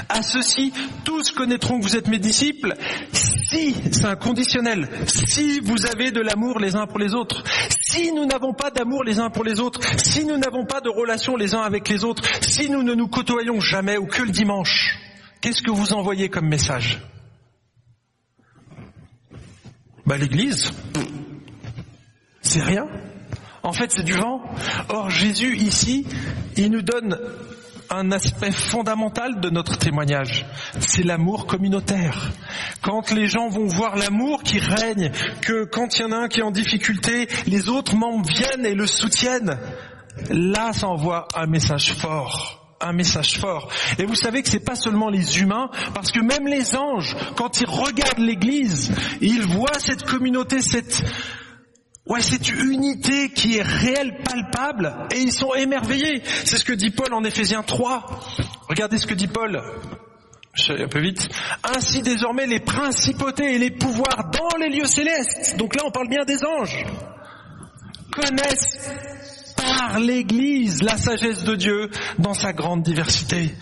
[0.08, 0.72] À ceci,
[1.04, 2.76] tous connaîtront que vous êtes mes disciples
[3.12, 7.44] si, c'est un conditionnel, si vous avez de l'amour les uns pour les autres.
[7.82, 10.90] Si nous n'avons pas d'amour les uns pour les autres, si nous n'avons pas de
[10.90, 14.30] relation les uns avec les autres, si nous ne nous côtoyons jamais ou que le
[14.30, 15.00] dimanche,
[15.42, 17.00] Qu'est-ce que vous envoyez comme message
[20.06, 20.72] Bah l'église,
[22.42, 22.88] c'est rien.
[23.64, 24.42] En fait, c'est du vent.
[24.90, 26.06] Or, Jésus, ici,
[26.58, 27.18] il nous donne
[27.90, 30.46] un aspect fondamental de notre témoignage.
[30.80, 32.32] C'est l'amour communautaire.
[32.82, 35.12] Quand les gens vont voir l'amour qui règne,
[35.42, 38.66] que quand il y en a un qui est en difficulté, les autres membres viennent
[38.66, 39.58] et le soutiennent,
[40.30, 43.70] là, ça envoie un message fort un message fort.
[43.98, 47.62] Et vous savez que c'est pas seulement les humains, parce que même les anges, quand
[47.62, 51.04] ils regardent l'église, ils voient cette communauté, cette,
[52.06, 56.22] ouais, cette unité qui est réelle, palpable, et ils sont émerveillés.
[56.46, 58.06] C'est ce que dit Paul en Éphésiens 3.
[58.68, 59.62] Regardez ce que dit Paul.
[60.54, 61.30] Je vais un peu vite.
[61.76, 66.10] Ainsi désormais les principautés et les pouvoirs dans les lieux célestes, donc là on parle
[66.10, 66.86] bien des anges,
[68.12, 68.92] connaissent
[69.60, 73.54] par l'Église la sagesse de Dieu dans sa grande diversité.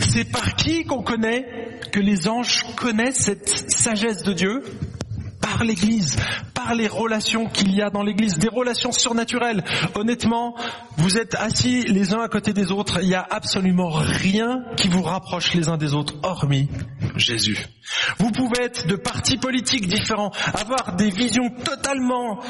[0.00, 4.64] C'est par qui qu'on connaît que les anges connaissent cette sagesse de Dieu?
[5.54, 6.16] Par l'Église,
[6.52, 9.62] par les relations qu'il y a dans l'Église, des relations surnaturelles.
[9.94, 10.56] Honnêtement,
[10.96, 14.88] vous êtes assis les uns à côté des autres, il n'y a absolument rien qui
[14.88, 16.68] vous rapproche les uns des autres, hormis
[17.16, 17.66] Jésus.
[18.18, 22.40] Vous pouvez être de partis politiques différents, avoir des visions totalement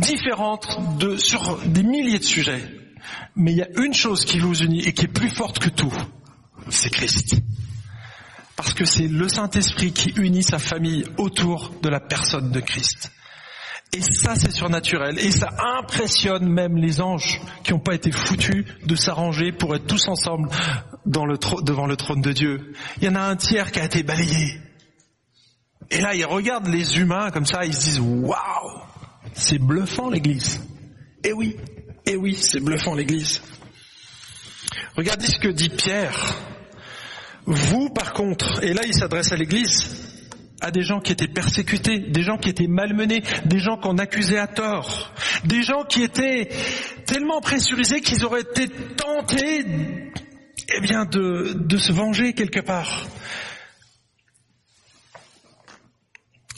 [0.00, 0.66] différentes
[1.18, 2.62] sur des milliers de sujets.
[3.36, 5.68] Mais il y a une chose qui vous unit et qui est plus forte que
[5.68, 5.92] tout,
[6.70, 7.42] c'est Christ.
[8.56, 13.10] Parce que c'est le Saint-Esprit qui unit sa famille autour de la personne de Christ.
[13.92, 15.18] Et ça, c'est surnaturel.
[15.18, 19.86] Et ça impressionne même les anges qui n'ont pas été foutus de s'arranger pour être
[19.86, 20.48] tous ensemble
[21.06, 22.72] devant le trône de Dieu.
[22.98, 24.60] Il y en a un tiers qui a été balayé.
[25.90, 28.82] Et là, ils regardent les humains comme ça, ils se disent, waouh,
[29.32, 30.60] c'est bluffant l'église.
[31.22, 31.56] Eh oui,
[32.06, 33.42] eh oui, c'est bluffant l'église.
[34.96, 36.36] Regardez ce que dit Pierre
[37.46, 40.10] vous, par contre, et là il s'adresse à l'Église,
[40.60, 44.38] à des gens qui étaient persécutés, des gens qui étaient malmenés, des gens qu'on accusait
[44.38, 45.12] à tort,
[45.44, 46.48] des gens qui étaient
[47.06, 49.66] tellement pressurisés qu'ils auraient été tentés,
[50.76, 53.06] eh bien, de, de se venger quelque part.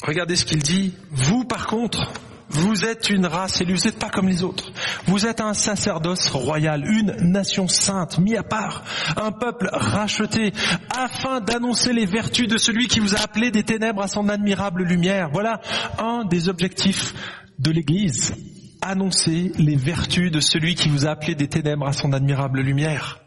[0.03, 0.95] Regardez ce qu'il dit.
[1.11, 2.13] Vous, par contre,
[2.49, 4.71] vous êtes une race élue, vous n'êtes pas comme les autres.
[5.07, 8.85] Vous êtes un sacerdoce royal, une nation sainte, mis à part,
[9.17, 10.53] un peuple racheté,
[10.97, 14.85] afin d'annoncer les vertus de celui qui vous a appelé des ténèbres à son admirable
[14.85, 15.31] lumière.
[15.33, 15.61] Voilà
[15.99, 17.15] un des objectifs
[17.59, 18.35] de l'Église.
[18.83, 23.21] Annoncer les vertus de celui qui vous a appelé des ténèbres à son admirable lumière.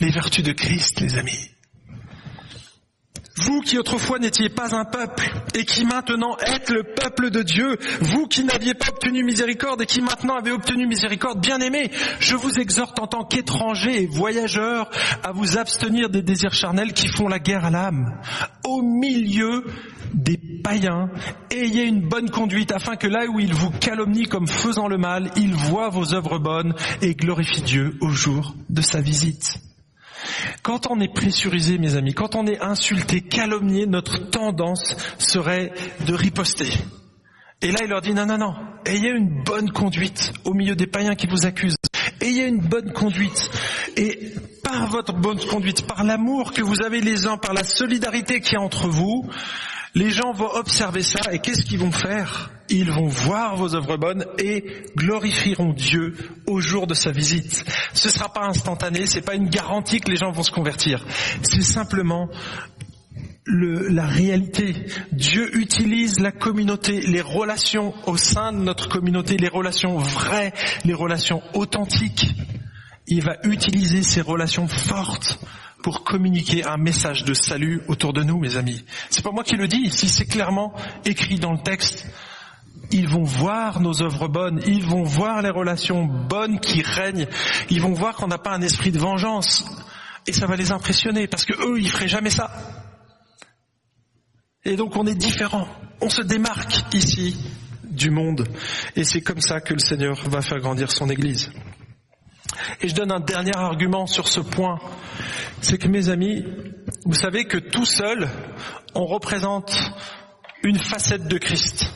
[0.00, 1.49] Les vertus de Christ, les amis.
[3.36, 7.78] Vous qui autrefois n'étiez pas un peuple et qui maintenant êtes le peuple de Dieu,
[8.00, 12.34] vous qui n'aviez pas obtenu miséricorde et qui maintenant avez obtenu miséricorde, bien aimés, je
[12.34, 14.90] vous exhorte en tant qu'étrangers et voyageurs
[15.22, 18.20] à vous abstenir des désirs charnels qui font la guerre à l'âme.
[18.64, 19.64] Au milieu
[20.12, 21.08] des païens,
[21.50, 25.30] ayez une bonne conduite afin que là où ils vous calomnient comme faisant le mal,
[25.36, 29.60] ils voient vos œuvres bonnes et glorifient Dieu au jour de sa visite.
[30.62, 35.72] Quand on est pressurisé, mes amis, quand on est insulté, calomnié, notre tendance serait
[36.06, 36.70] de riposter.
[37.62, 38.54] Et là, il leur dit, non, non, non,
[38.86, 41.76] ayez une bonne conduite au milieu des païens qui vous accusent.
[42.20, 43.50] Ayez une bonne conduite.
[43.96, 48.40] Et par votre bonne conduite, par l'amour que vous avez les uns, par la solidarité
[48.40, 49.28] qui est entre vous,
[49.94, 52.50] les gens vont observer ça et qu'est-ce qu'ils vont faire?
[52.70, 54.64] Ils vont voir vos œuvres bonnes et
[54.96, 56.14] glorifieront Dieu
[56.46, 57.64] au jour de sa visite.
[57.92, 61.04] Ce ne sera pas instantané, c'est pas une garantie que les gens vont se convertir.
[61.42, 62.28] C'est simplement
[63.44, 64.74] le, la réalité.
[65.12, 70.52] Dieu utilise la communauté, les relations au sein de notre communauté, les relations vraies,
[70.84, 72.26] les relations authentiques.
[73.08, 75.40] Il va utiliser ces relations fortes
[75.82, 78.84] pour communiquer un message de salut autour de nous, mes amis.
[79.08, 80.72] C'est pas moi qui le dis, si c'est clairement
[81.04, 82.06] écrit dans le texte.
[82.92, 87.28] Ils vont voir nos œuvres bonnes, ils vont voir les relations bonnes qui règnent,
[87.68, 89.64] ils vont voir qu'on n'a pas un esprit de vengeance.
[90.26, 92.50] Et ça va les impressionner, parce que eux, ils feraient jamais ça.
[94.64, 95.66] Et donc on est différent.
[96.00, 97.36] On se démarque ici
[97.84, 98.46] du monde.
[98.96, 101.50] Et c'est comme ça que le Seigneur va faire grandir son Église.
[102.80, 104.78] Et je donne un dernier argument sur ce point.
[105.60, 106.44] C'est que mes amis,
[107.04, 108.28] vous savez que tout seul,
[108.94, 109.72] on représente
[110.62, 111.92] une facette de Christ.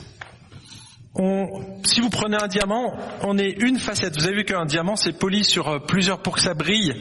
[1.15, 4.17] On, si vous prenez un diamant, on est une facette.
[4.17, 6.95] Vous avez vu qu'un diamant, c'est poli sur euh, plusieurs pour que ça brille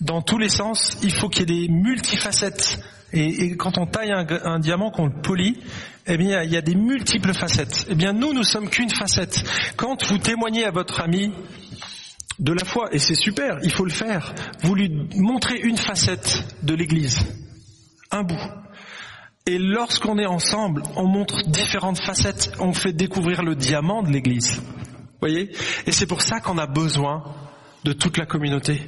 [0.00, 0.98] dans tous les sens.
[1.02, 2.80] Il faut qu'il y ait des multifacettes.
[3.12, 5.58] Et, quand on taille un, un diamant, qu'on le polit,
[6.06, 7.86] eh bien, il y a des multiples facettes.
[7.88, 9.44] Eh bien, nous, nous sommes qu'une facette.
[9.76, 11.32] Quand vous témoignez à votre ami,
[12.38, 14.34] de la foi, et c'est super, il faut le faire.
[14.62, 17.18] Vous lui montrez une facette de l'Église,
[18.10, 18.40] un bout.
[19.48, 24.60] Et lorsqu'on est ensemble, on montre différentes facettes, on fait découvrir le diamant de l'Église.
[25.20, 25.50] Voyez?
[25.86, 27.24] Et c'est pour ça qu'on a besoin
[27.82, 28.82] de toute la communauté.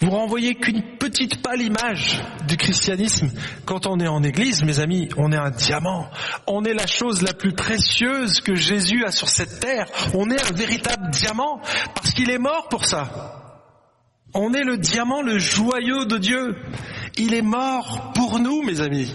[0.00, 3.30] Vous renvoyez qu'une petite pâle image du christianisme.
[3.64, 6.10] Quand on est en église, mes amis, on est un diamant.
[6.46, 9.86] On est la chose la plus précieuse que Jésus a sur cette terre.
[10.12, 11.62] On est un véritable diamant
[11.94, 13.46] parce qu'il est mort pour ça.
[14.34, 16.54] On est le diamant, le joyau de Dieu.
[17.18, 19.14] Il est mort pour nous, mes amis.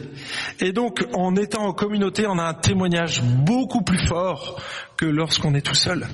[0.60, 4.60] Et donc, en étant en communauté, on a un témoignage beaucoup plus fort
[4.98, 6.08] que lorsqu'on est tout seul.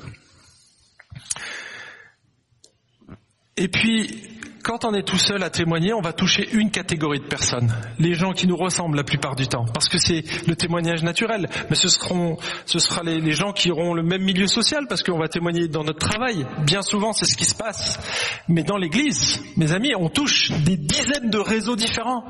[3.55, 4.36] Et puis,
[4.67, 8.15] quand on est tout seul à témoigner, on va toucher une catégorie de personnes, les
[8.15, 11.47] gens qui nous ressemblent la plupart du temps, parce que c'est le témoignage naturel.
[11.69, 15.03] Mais ce seront, ce sera les, les gens qui auront le même milieu social, parce
[15.03, 16.45] qu'on va témoigner dans notre travail.
[16.65, 17.97] Bien souvent, c'est ce qui se passe.
[18.49, 22.25] Mais dans l'Église, mes amis, on touche des dizaines de réseaux différents,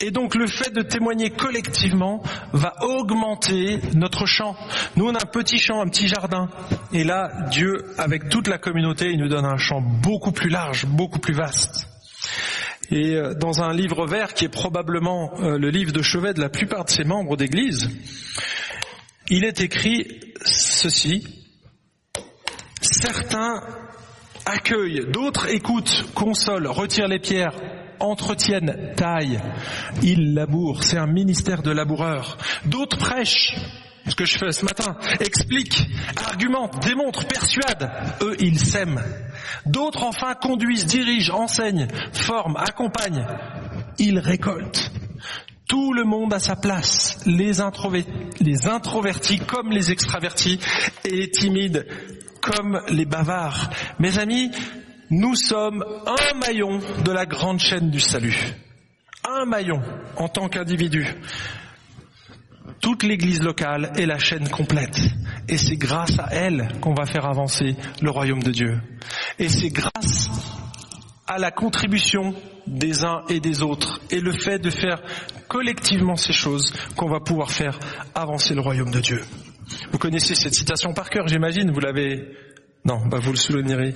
[0.00, 2.22] et donc le fait de témoigner collectivement
[2.54, 4.56] va augmenter notre champ.
[4.96, 6.48] Nous, on a un petit champ, un petit jardin,
[6.94, 10.86] et là, Dieu, avec toute la communauté, il nous donne un champ beaucoup plus large,
[10.86, 11.73] beaucoup plus vaste.
[12.90, 16.40] Et euh, dans un livre vert qui est probablement euh, le livre de chevet de
[16.40, 17.90] la plupart de ses membres d'église,
[19.28, 21.26] il est écrit ceci.
[22.80, 23.62] Certains
[24.44, 27.54] accueillent, d'autres écoutent, consolent, retirent les pierres,
[28.00, 29.40] entretiennent, taillent,
[30.02, 30.84] ils labourent.
[30.84, 32.36] C'est un ministère de laboureurs.
[32.66, 33.54] D'autres prêchent,
[34.06, 37.90] ce que je fais ce matin, expliquent, argumentent, démontrent, persuadent.
[38.20, 39.02] Eux, ils s'aiment.
[39.66, 43.26] D'autres enfin conduisent, dirigent, enseignent, forment, accompagnent.
[43.98, 44.90] Ils récoltent.
[45.68, 50.60] Tout le monde a sa place, les, introvertis comme les extravertis
[51.04, 51.86] et les timides
[52.42, 53.70] comme les bavards.
[53.98, 54.50] Mes amis,
[55.10, 58.36] nous sommes un maillon de la grande chaîne du salut.
[59.26, 59.80] Un maillon
[60.16, 61.06] en tant qu'individu
[62.80, 64.98] toute l'église locale est la chaîne complète.
[65.48, 68.80] Et c'est grâce à elle qu'on va faire avancer le royaume de Dieu.
[69.38, 70.28] Et c'est grâce
[71.26, 72.34] à la contribution
[72.66, 75.02] des uns et des autres et le fait de faire
[75.48, 77.78] collectivement ces choses qu'on va pouvoir faire
[78.14, 79.22] avancer le royaume de Dieu.
[79.92, 82.28] Vous connaissez cette citation par cœur, j'imagine, vous l'avez...
[82.84, 83.94] Non, bah vous le soulignerez.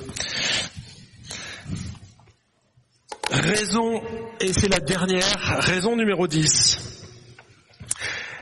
[3.31, 4.03] Raison,
[4.41, 5.27] et c'est la dernière,
[5.61, 6.88] raison numéro 10.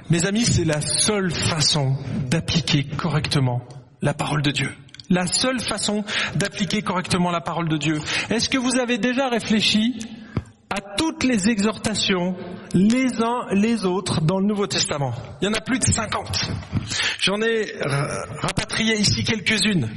[0.08, 1.96] Mes amis, c'est la seule façon
[2.30, 3.62] d'appliquer correctement
[4.02, 4.70] la parole de Dieu.
[5.10, 6.04] La seule façon
[6.36, 8.00] d'appliquer correctement la parole de Dieu.
[8.30, 9.98] Est-ce que vous avez déjà réfléchi
[10.70, 12.36] à toutes les exhortations
[12.72, 15.12] les uns les autres dans le Nouveau Testament?
[15.42, 16.50] Il y en a plus de 50.
[17.18, 17.72] J'en ai
[18.40, 19.88] rapatrié ici quelques-unes.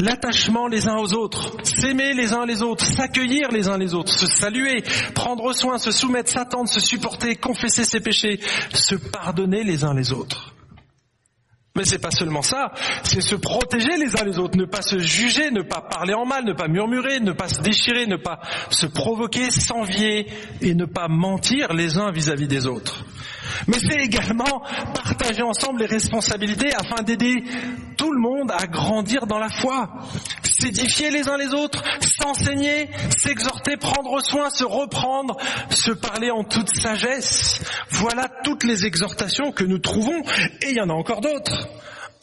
[0.00, 4.12] L'attachement les uns aux autres, s'aimer les uns les autres, s'accueillir les uns les autres,
[4.12, 4.82] se saluer,
[5.14, 8.40] prendre soin, se soumettre, s'attendre, se supporter, confesser ses péchés,
[8.72, 10.54] se pardonner les uns les autres.
[11.76, 12.72] Mais c'est pas seulement ça,
[13.04, 16.24] c'est se protéger les uns les autres, ne pas se juger, ne pas parler en
[16.24, 18.40] mal, ne pas murmurer, ne pas se déchirer, ne pas
[18.70, 20.26] se provoquer, s'envier
[20.62, 23.04] et ne pas mentir les uns vis-à-vis des autres.
[23.66, 24.62] Mais c'est également
[24.94, 27.44] partager ensemble les responsabilités afin d'aider
[27.96, 29.90] tout le monde à grandir dans la foi,
[30.42, 35.36] s'édifier les uns les autres, s'enseigner, s'exhorter, prendre soin, se reprendre,
[35.70, 37.60] se parler en toute sagesse.
[37.90, 40.22] Voilà toutes les exhortations que nous trouvons,
[40.62, 41.68] et il y en a encore d'autres.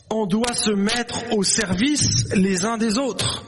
[0.09, 3.43] On doit se mettre au service les uns des autres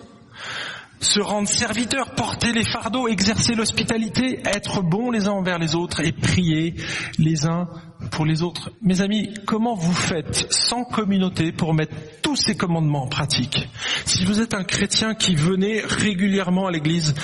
[1.00, 6.02] se rendre serviteur, porter les fardeaux, exercer l'hospitalité, être bons les uns envers les autres
[6.02, 6.76] et prier
[7.18, 7.68] les uns
[8.12, 8.72] pour les autres.
[8.82, 13.68] Mes amis, comment vous faites sans communauté pour mettre tous ces commandements en pratique?
[14.06, 17.16] Si vous êtes un chrétien qui venait régulièrement à l'église,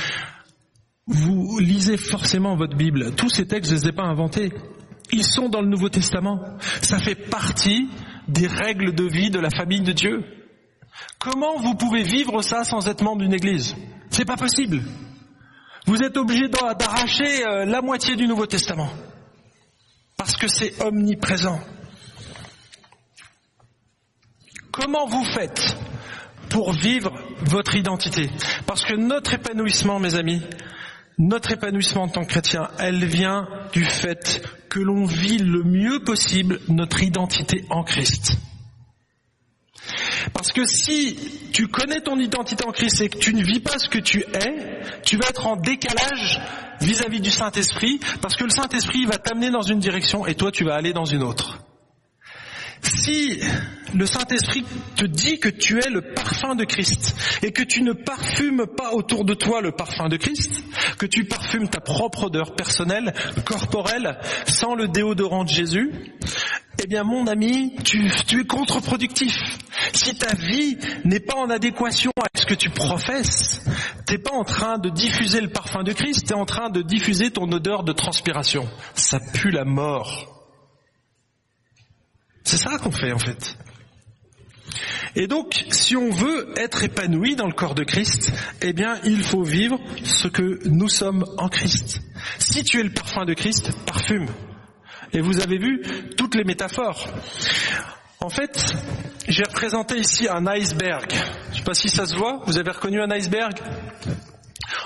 [1.07, 3.13] vous lisez forcément votre Bible.
[3.15, 4.51] Tous ces textes, je ne les ai pas inventés.
[5.11, 6.39] Ils sont dans le Nouveau Testament.
[6.82, 7.88] Ça fait partie
[8.28, 10.23] des règles de vie de la famille de Dieu.
[11.20, 13.76] Comment vous pouvez vivre ça sans être membre d'une église?
[14.10, 14.82] C'est pas possible.
[15.86, 18.89] Vous êtes obligé d'arracher euh, la moitié du Nouveau Testament.
[20.18, 21.60] Parce que c'est omniprésent.
[24.72, 25.78] Comment vous faites
[26.50, 28.30] pour vivre votre identité?
[28.66, 30.41] Parce que notre épanouissement, mes amis,
[31.18, 36.00] notre épanouissement en tant que chrétien, elle vient du fait que l'on vit le mieux
[36.00, 38.38] possible notre identité en Christ.
[40.34, 41.17] Parce que si
[41.53, 44.21] tu connais ton identité en Christ et que tu ne vis pas ce que tu
[44.21, 46.41] es, tu vas être en décalage
[46.82, 50.63] vis-à-vis du Saint-Esprit, parce que le Saint-Esprit va t'amener dans une direction et toi tu
[50.63, 51.64] vas aller dans une autre.
[52.86, 53.39] Si
[53.95, 54.65] le Saint-Esprit
[54.95, 58.91] te dit que tu es le parfum de Christ et que tu ne parfumes pas
[58.93, 60.63] autour de toi le parfum de Christ,
[60.99, 63.13] que tu parfumes ta propre odeur personnelle,
[63.45, 65.91] corporelle, sans le déodorant de Jésus,
[66.83, 69.36] eh bien mon ami, tu, es contre-productif.
[69.93, 73.61] Si ta vie n'est pas en adéquation avec ce que tu professes,
[74.05, 76.81] t'es pas en train de diffuser le parfum de Christ, tu es en train de
[76.81, 78.67] diffuser ton odeur de transpiration.
[78.93, 80.34] Ça pue la mort.
[82.46, 83.58] C'est ça qu'on fait en fait.
[85.16, 88.32] Et donc, si on veut être épanoui dans le corps de Christ,
[88.62, 92.02] eh bien, il faut vivre ce que nous sommes en Christ.
[92.38, 94.28] Si tu es le parfum de Christ, parfume.
[95.14, 95.82] Et vous avez vu
[96.18, 97.08] toutes les métaphores.
[98.20, 98.74] En fait,
[99.28, 101.12] j'ai représenté ici un iceberg.
[101.12, 102.41] Je ne sais pas si ça se voit.
[102.46, 103.58] Vous avez reconnu un iceberg?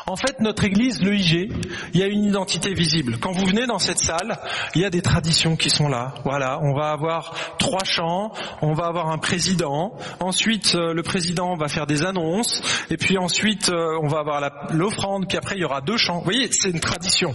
[0.05, 1.51] En fait, notre église, le IG,
[1.93, 3.17] il y a une identité visible.
[3.20, 4.39] Quand vous venez dans cette salle,
[4.76, 6.15] il y a des traditions qui sont là.
[6.24, 11.55] Voilà, on va avoir trois chants, on va avoir un président, ensuite euh, le président
[11.55, 14.41] va faire des annonces, et puis ensuite euh, on va avoir
[14.72, 16.20] l'offrande, puis après il y aura deux chants.
[16.20, 17.34] Vous voyez, c'est une tradition.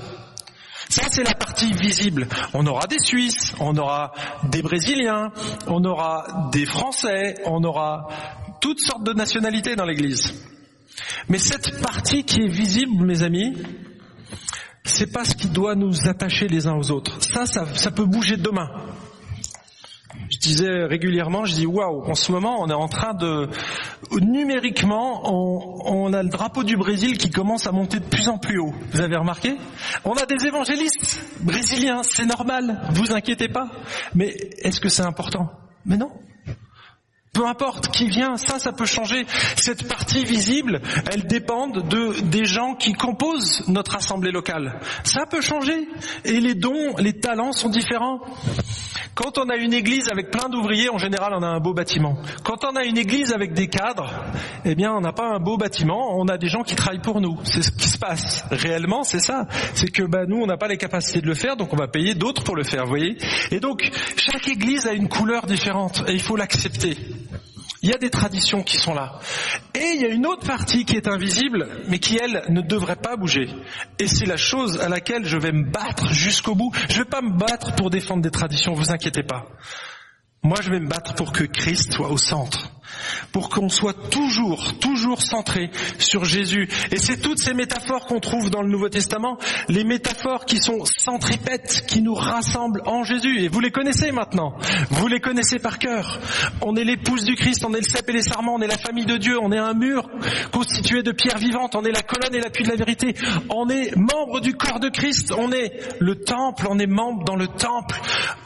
[0.90, 2.28] Ça, c'est la partie visible.
[2.52, 4.12] On aura des Suisses, on aura
[4.44, 5.32] des Brésiliens,
[5.66, 8.08] on aura des Français, on aura
[8.60, 10.53] toutes sortes de nationalités dans l'église.
[11.28, 13.54] Mais cette partie qui est visible, mes amis,
[14.84, 17.22] c'est pas ce qui doit nous attacher les uns aux autres.
[17.22, 18.68] Ça, ça, peut bouger demain.
[20.30, 23.48] Je disais régulièrement, je dis waouh, en ce moment on est en train de
[24.20, 28.38] numériquement on, on, a le drapeau du Brésil qui commence à monter de plus en
[28.38, 28.72] plus haut.
[28.92, 29.56] Vous avez remarqué?
[30.04, 33.68] On a des évangélistes brésiliens, c'est normal, vous inquiétez pas.
[34.14, 35.50] Mais est-ce que c'est important?
[35.84, 36.10] Mais non.
[37.34, 39.26] Peu importe qui vient, ça, ça peut changer.
[39.56, 40.80] Cette partie visible,
[41.10, 44.80] elle dépend de, des gens qui composent notre assemblée locale.
[45.02, 45.88] Ça peut changer.
[46.24, 48.20] Et les dons, les talents sont différents.
[49.14, 52.18] Quand on a une église avec plein d'ouvriers, en général, on a un beau bâtiment.
[52.42, 54.12] Quand on a une église avec des cadres,
[54.64, 57.20] eh bien, on n'a pas un beau bâtiment, on a des gens qui travaillent pour
[57.20, 57.38] nous.
[57.44, 58.44] C'est ce qui se passe.
[58.50, 59.46] Réellement, c'est ça.
[59.74, 61.88] C'est que, bah, nous, on n'a pas les capacités de le faire, donc on va
[61.88, 63.16] payer d'autres pour le faire, vous voyez?
[63.50, 66.96] Et donc, chaque église a une couleur différente, et il faut l'accepter.
[67.82, 69.18] Il y a des traditions qui sont là.
[69.74, 72.96] Et il y a une autre partie qui est invisible, mais qui, elle, ne devrait
[72.96, 73.48] pas bouger.
[73.98, 76.72] Et c'est la chose à laquelle je vais me battre jusqu'au bout.
[76.88, 79.46] Je ne vais pas me battre pour défendre des traditions, vous inquiétez pas.
[80.42, 82.70] Moi, je vais me battre pour que Christ soit au centre.
[83.32, 86.68] Pour qu'on soit toujours, toujours centré sur Jésus.
[86.90, 89.38] Et c'est toutes ces métaphores qu'on trouve dans le Nouveau Testament,
[89.68, 93.40] les métaphores qui sont centripètes, qui nous rassemblent en Jésus.
[93.40, 94.54] Et vous les connaissez maintenant,
[94.90, 96.20] vous les connaissez par cœur.
[96.60, 98.78] On est l'épouse du Christ, on est le cep et les sarments, on est la
[98.78, 100.08] famille de Dieu, on est un mur
[100.52, 103.14] constitué de pierres vivantes, on est la colonne et l'appui de la vérité,
[103.50, 107.36] on est membre du corps de Christ, on est le temple, on est membre dans
[107.36, 108.00] le temple,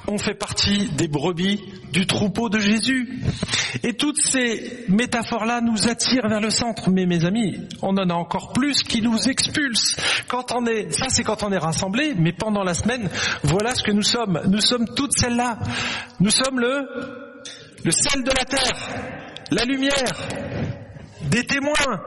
[0.07, 3.21] on fait partie des brebis du troupeau de Jésus.
[3.83, 4.48] Et toutes ces
[4.89, 6.91] métaphores-là nous attirent vers le centre.
[6.91, 9.97] Mais mes amis, on en a encore plus qui nous expulsent.
[10.29, 13.09] Quand on est, ça c'est quand on est rassemblés, mais pendant la semaine,
[13.43, 14.41] voilà ce que nous sommes.
[14.49, 15.59] Nous sommes toutes celles-là.
[16.21, 16.87] Nous sommes le,
[17.85, 18.89] le sel de la terre,
[19.51, 20.29] la lumière,
[21.31, 22.01] des témoins,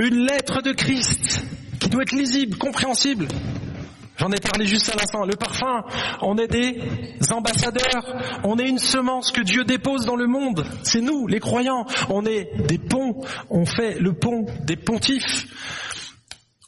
[0.00, 1.44] une lettre de Christ
[1.78, 3.28] qui doit être lisible, compréhensible.
[4.20, 5.24] J'en ai parlé juste à l'instant.
[5.24, 5.82] Le parfum,
[6.20, 6.78] on est des
[7.30, 8.04] ambassadeurs,
[8.44, 10.66] on est une semence que Dieu dépose dans le monde.
[10.82, 11.86] C'est nous, les croyants.
[12.10, 15.46] On est des ponts, on fait le pont des pontifs.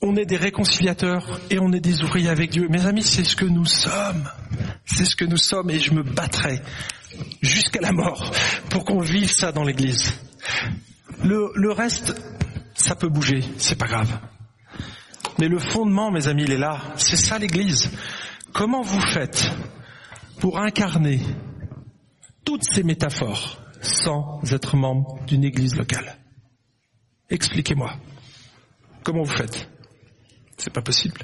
[0.00, 2.68] On est des réconciliateurs et on est des ouvriers avec Dieu.
[2.70, 4.30] Mes amis, c'est ce que nous sommes.
[4.86, 6.58] C'est ce que nous sommes et je me battrai
[7.42, 8.32] jusqu'à la mort
[8.70, 10.18] pour qu'on vive ça dans l'église.
[11.22, 12.14] Le, le reste,
[12.74, 14.08] ça peut bouger, c'est pas grave.
[15.42, 16.80] Mais le fondement, mes amis, il est là.
[16.94, 17.90] C'est ça l'Église.
[18.52, 19.50] Comment vous faites
[20.38, 21.18] pour incarner
[22.44, 26.16] toutes ces métaphores sans être membre d'une Église locale?
[27.28, 27.92] Expliquez-moi.
[29.02, 29.68] Comment vous faites?
[30.58, 31.22] C'est pas possible.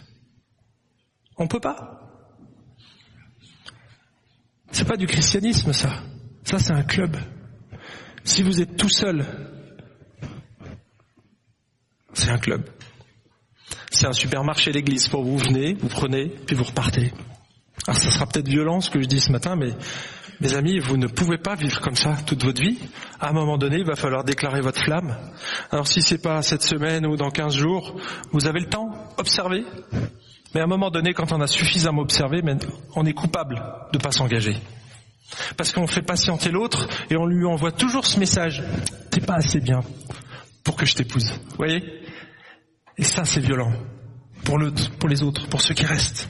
[1.37, 2.01] On peut pas.
[4.73, 6.03] C'est pas du christianisme, ça.
[6.43, 7.17] Ça, c'est un club.
[8.25, 9.25] Si vous êtes tout seul,
[12.15, 12.69] c'est un club.
[13.91, 15.39] C'est un supermarché l'église pour vous.
[15.39, 17.13] Vous venez, vous prenez, puis vous repartez.
[17.87, 19.71] Alors ça sera peut-être violent ce que je dis ce matin, mais
[20.41, 22.79] mes amis, vous ne pouvez pas vivre comme ça toute votre vie.
[23.19, 25.17] À un moment donné, il va falloir déclarer votre flamme.
[25.71, 27.97] Alors si c'est pas cette semaine ou dans 15 jours,
[28.33, 29.65] vous avez le temps, observez.
[30.55, 32.43] Mais à un moment donné, quand on a suffisamment observé,
[32.95, 33.63] on est coupable
[33.93, 34.57] de pas s'engager.
[35.57, 38.63] Parce qu'on fait patienter l'autre et on lui envoie toujours ce message.
[39.11, 39.81] T'es pas assez bien
[40.63, 41.33] pour que je t'épouse.
[41.51, 41.83] Vous voyez?
[42.99, 43.73] Et ça, c'est violent
[44.45, 46.29] pour, le, pour les autres, pour ceux qui restent.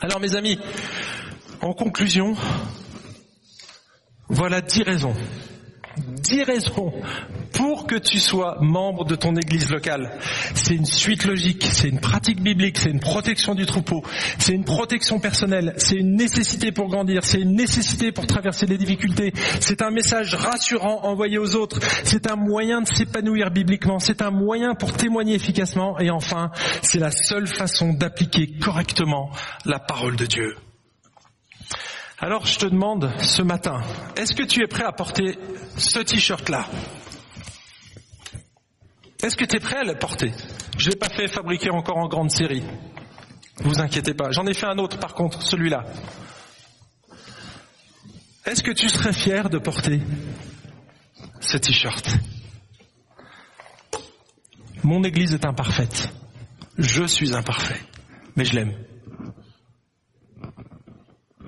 [0.00, 0.58] Alors, mes amis,
[1.60, 2.34] en conclusion,
[4.28, 5.14] voilà dix raisons
[5.96, 6.92] dix raisons
[7.52, 10.18] pour que tu sois membre de ton église locale.
[10.54, 14.02] C'est une suite logique, c'est une pratique biblique, c'est une protection du troupeau,
[14.38, 18.78] c'est une protection personnelle, c'est une nécessité pour grandir, c'est une nécessité pour traverser les
[18.78, 24.22] difficultés, c'est un message rassurant envoyé aux autres, c'est un moyen de s'épanouir bibliquement, c'est
[24.22, 26.50] un moyen pour témoigner efficacement et enfin,
[26.82, 29.30] c'est la seule façon d'appliquer correctement
[29.64, 30.56] la parole de Dieu.
[32.24, 33.82] Alors je te demande ce matin,
[34.14, 35.36] est-ce que tu es prêt à porter
[35.76, 36.68] ce t-shirt-là?
[39.20, 40.32] Est-ce que tu es prêt à le porter?
[40.78, 42.62] Je ne l'ai pas fait fabriquer encore en grande série.
[43.56, 44.30] Vous inquiétez pas.
[44.30, 45.82] J'en ai fait un autre par contre, celui-là.
[48.46, 50.00] Est-ce que tu serais fier de porter
[51.40, 52.08] ce t-shirt?
[54.84, 56.12] Mon église est imparfaite.
[56.78, 57.80] Je suis imparfait.
[58.36, 58.76] Mais je l'aime.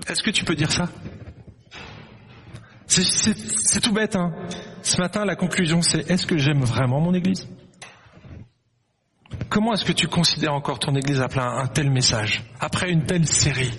[0.07, 0.89] Est-ce que tu peux dire ça?
[2.87, 4.15] C'est tout bête.
[4.15, 4.33] Hein.
[4.81, 7.47] Ce matin, la conclusion, c'est est-ce que j'aime vraiment mon Église?
[9.49, 13.27] Comment est-ce que tu considères encore ton Église après un, tel message, après une telle
[13.27, 13.71] série?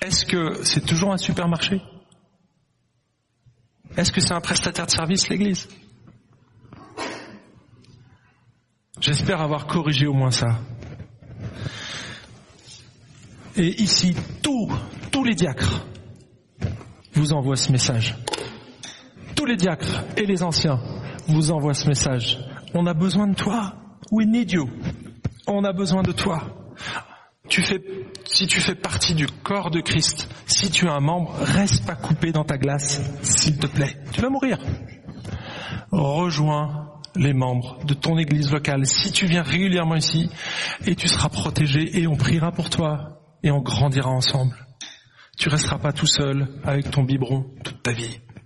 [0.00, 1.80] Est-ce que c'est toujours un supermarché?
[3.96, 5.68] Est-ce que c'est un prestataire de service, l'Église?
[9.00, 10.60] J'espère avoir corrigé au moins ça.
[13.56, 14.68] Et ici, tous,
[15.12, 15.86] tous les diacres
[17.12, 18.16] vous envoient ce message.
[19.36, 20.80] Tous les diacres et les anciens
[21.28, 22.38] vous envoient ce message.
[22.74, 23.74] On a besoin de toi.
[24.10, 24.64] Oui, Dieu.
[25.46, 26.42] On a besoin de toi.
[27.48, 27.80] Tu fais,
[28.24, 31.94] si tu fais partie du corps de Christ, si tu es un membre, reste pas
[31.94, 33.96] coupé dans ta glace, s'il te plaît.
[34.12, 34.58] Tu vas mourir.
[35.92, 40.28] Rejoins les membres de ton église locale si tu viens régulièrement ici
[40.84, 44.56] et tu seras protégé et on priera pour toi et on grandira ensemble.
[45.38, 48.23] Tu resteras pas tout seul avec ton biberon toute ta vie.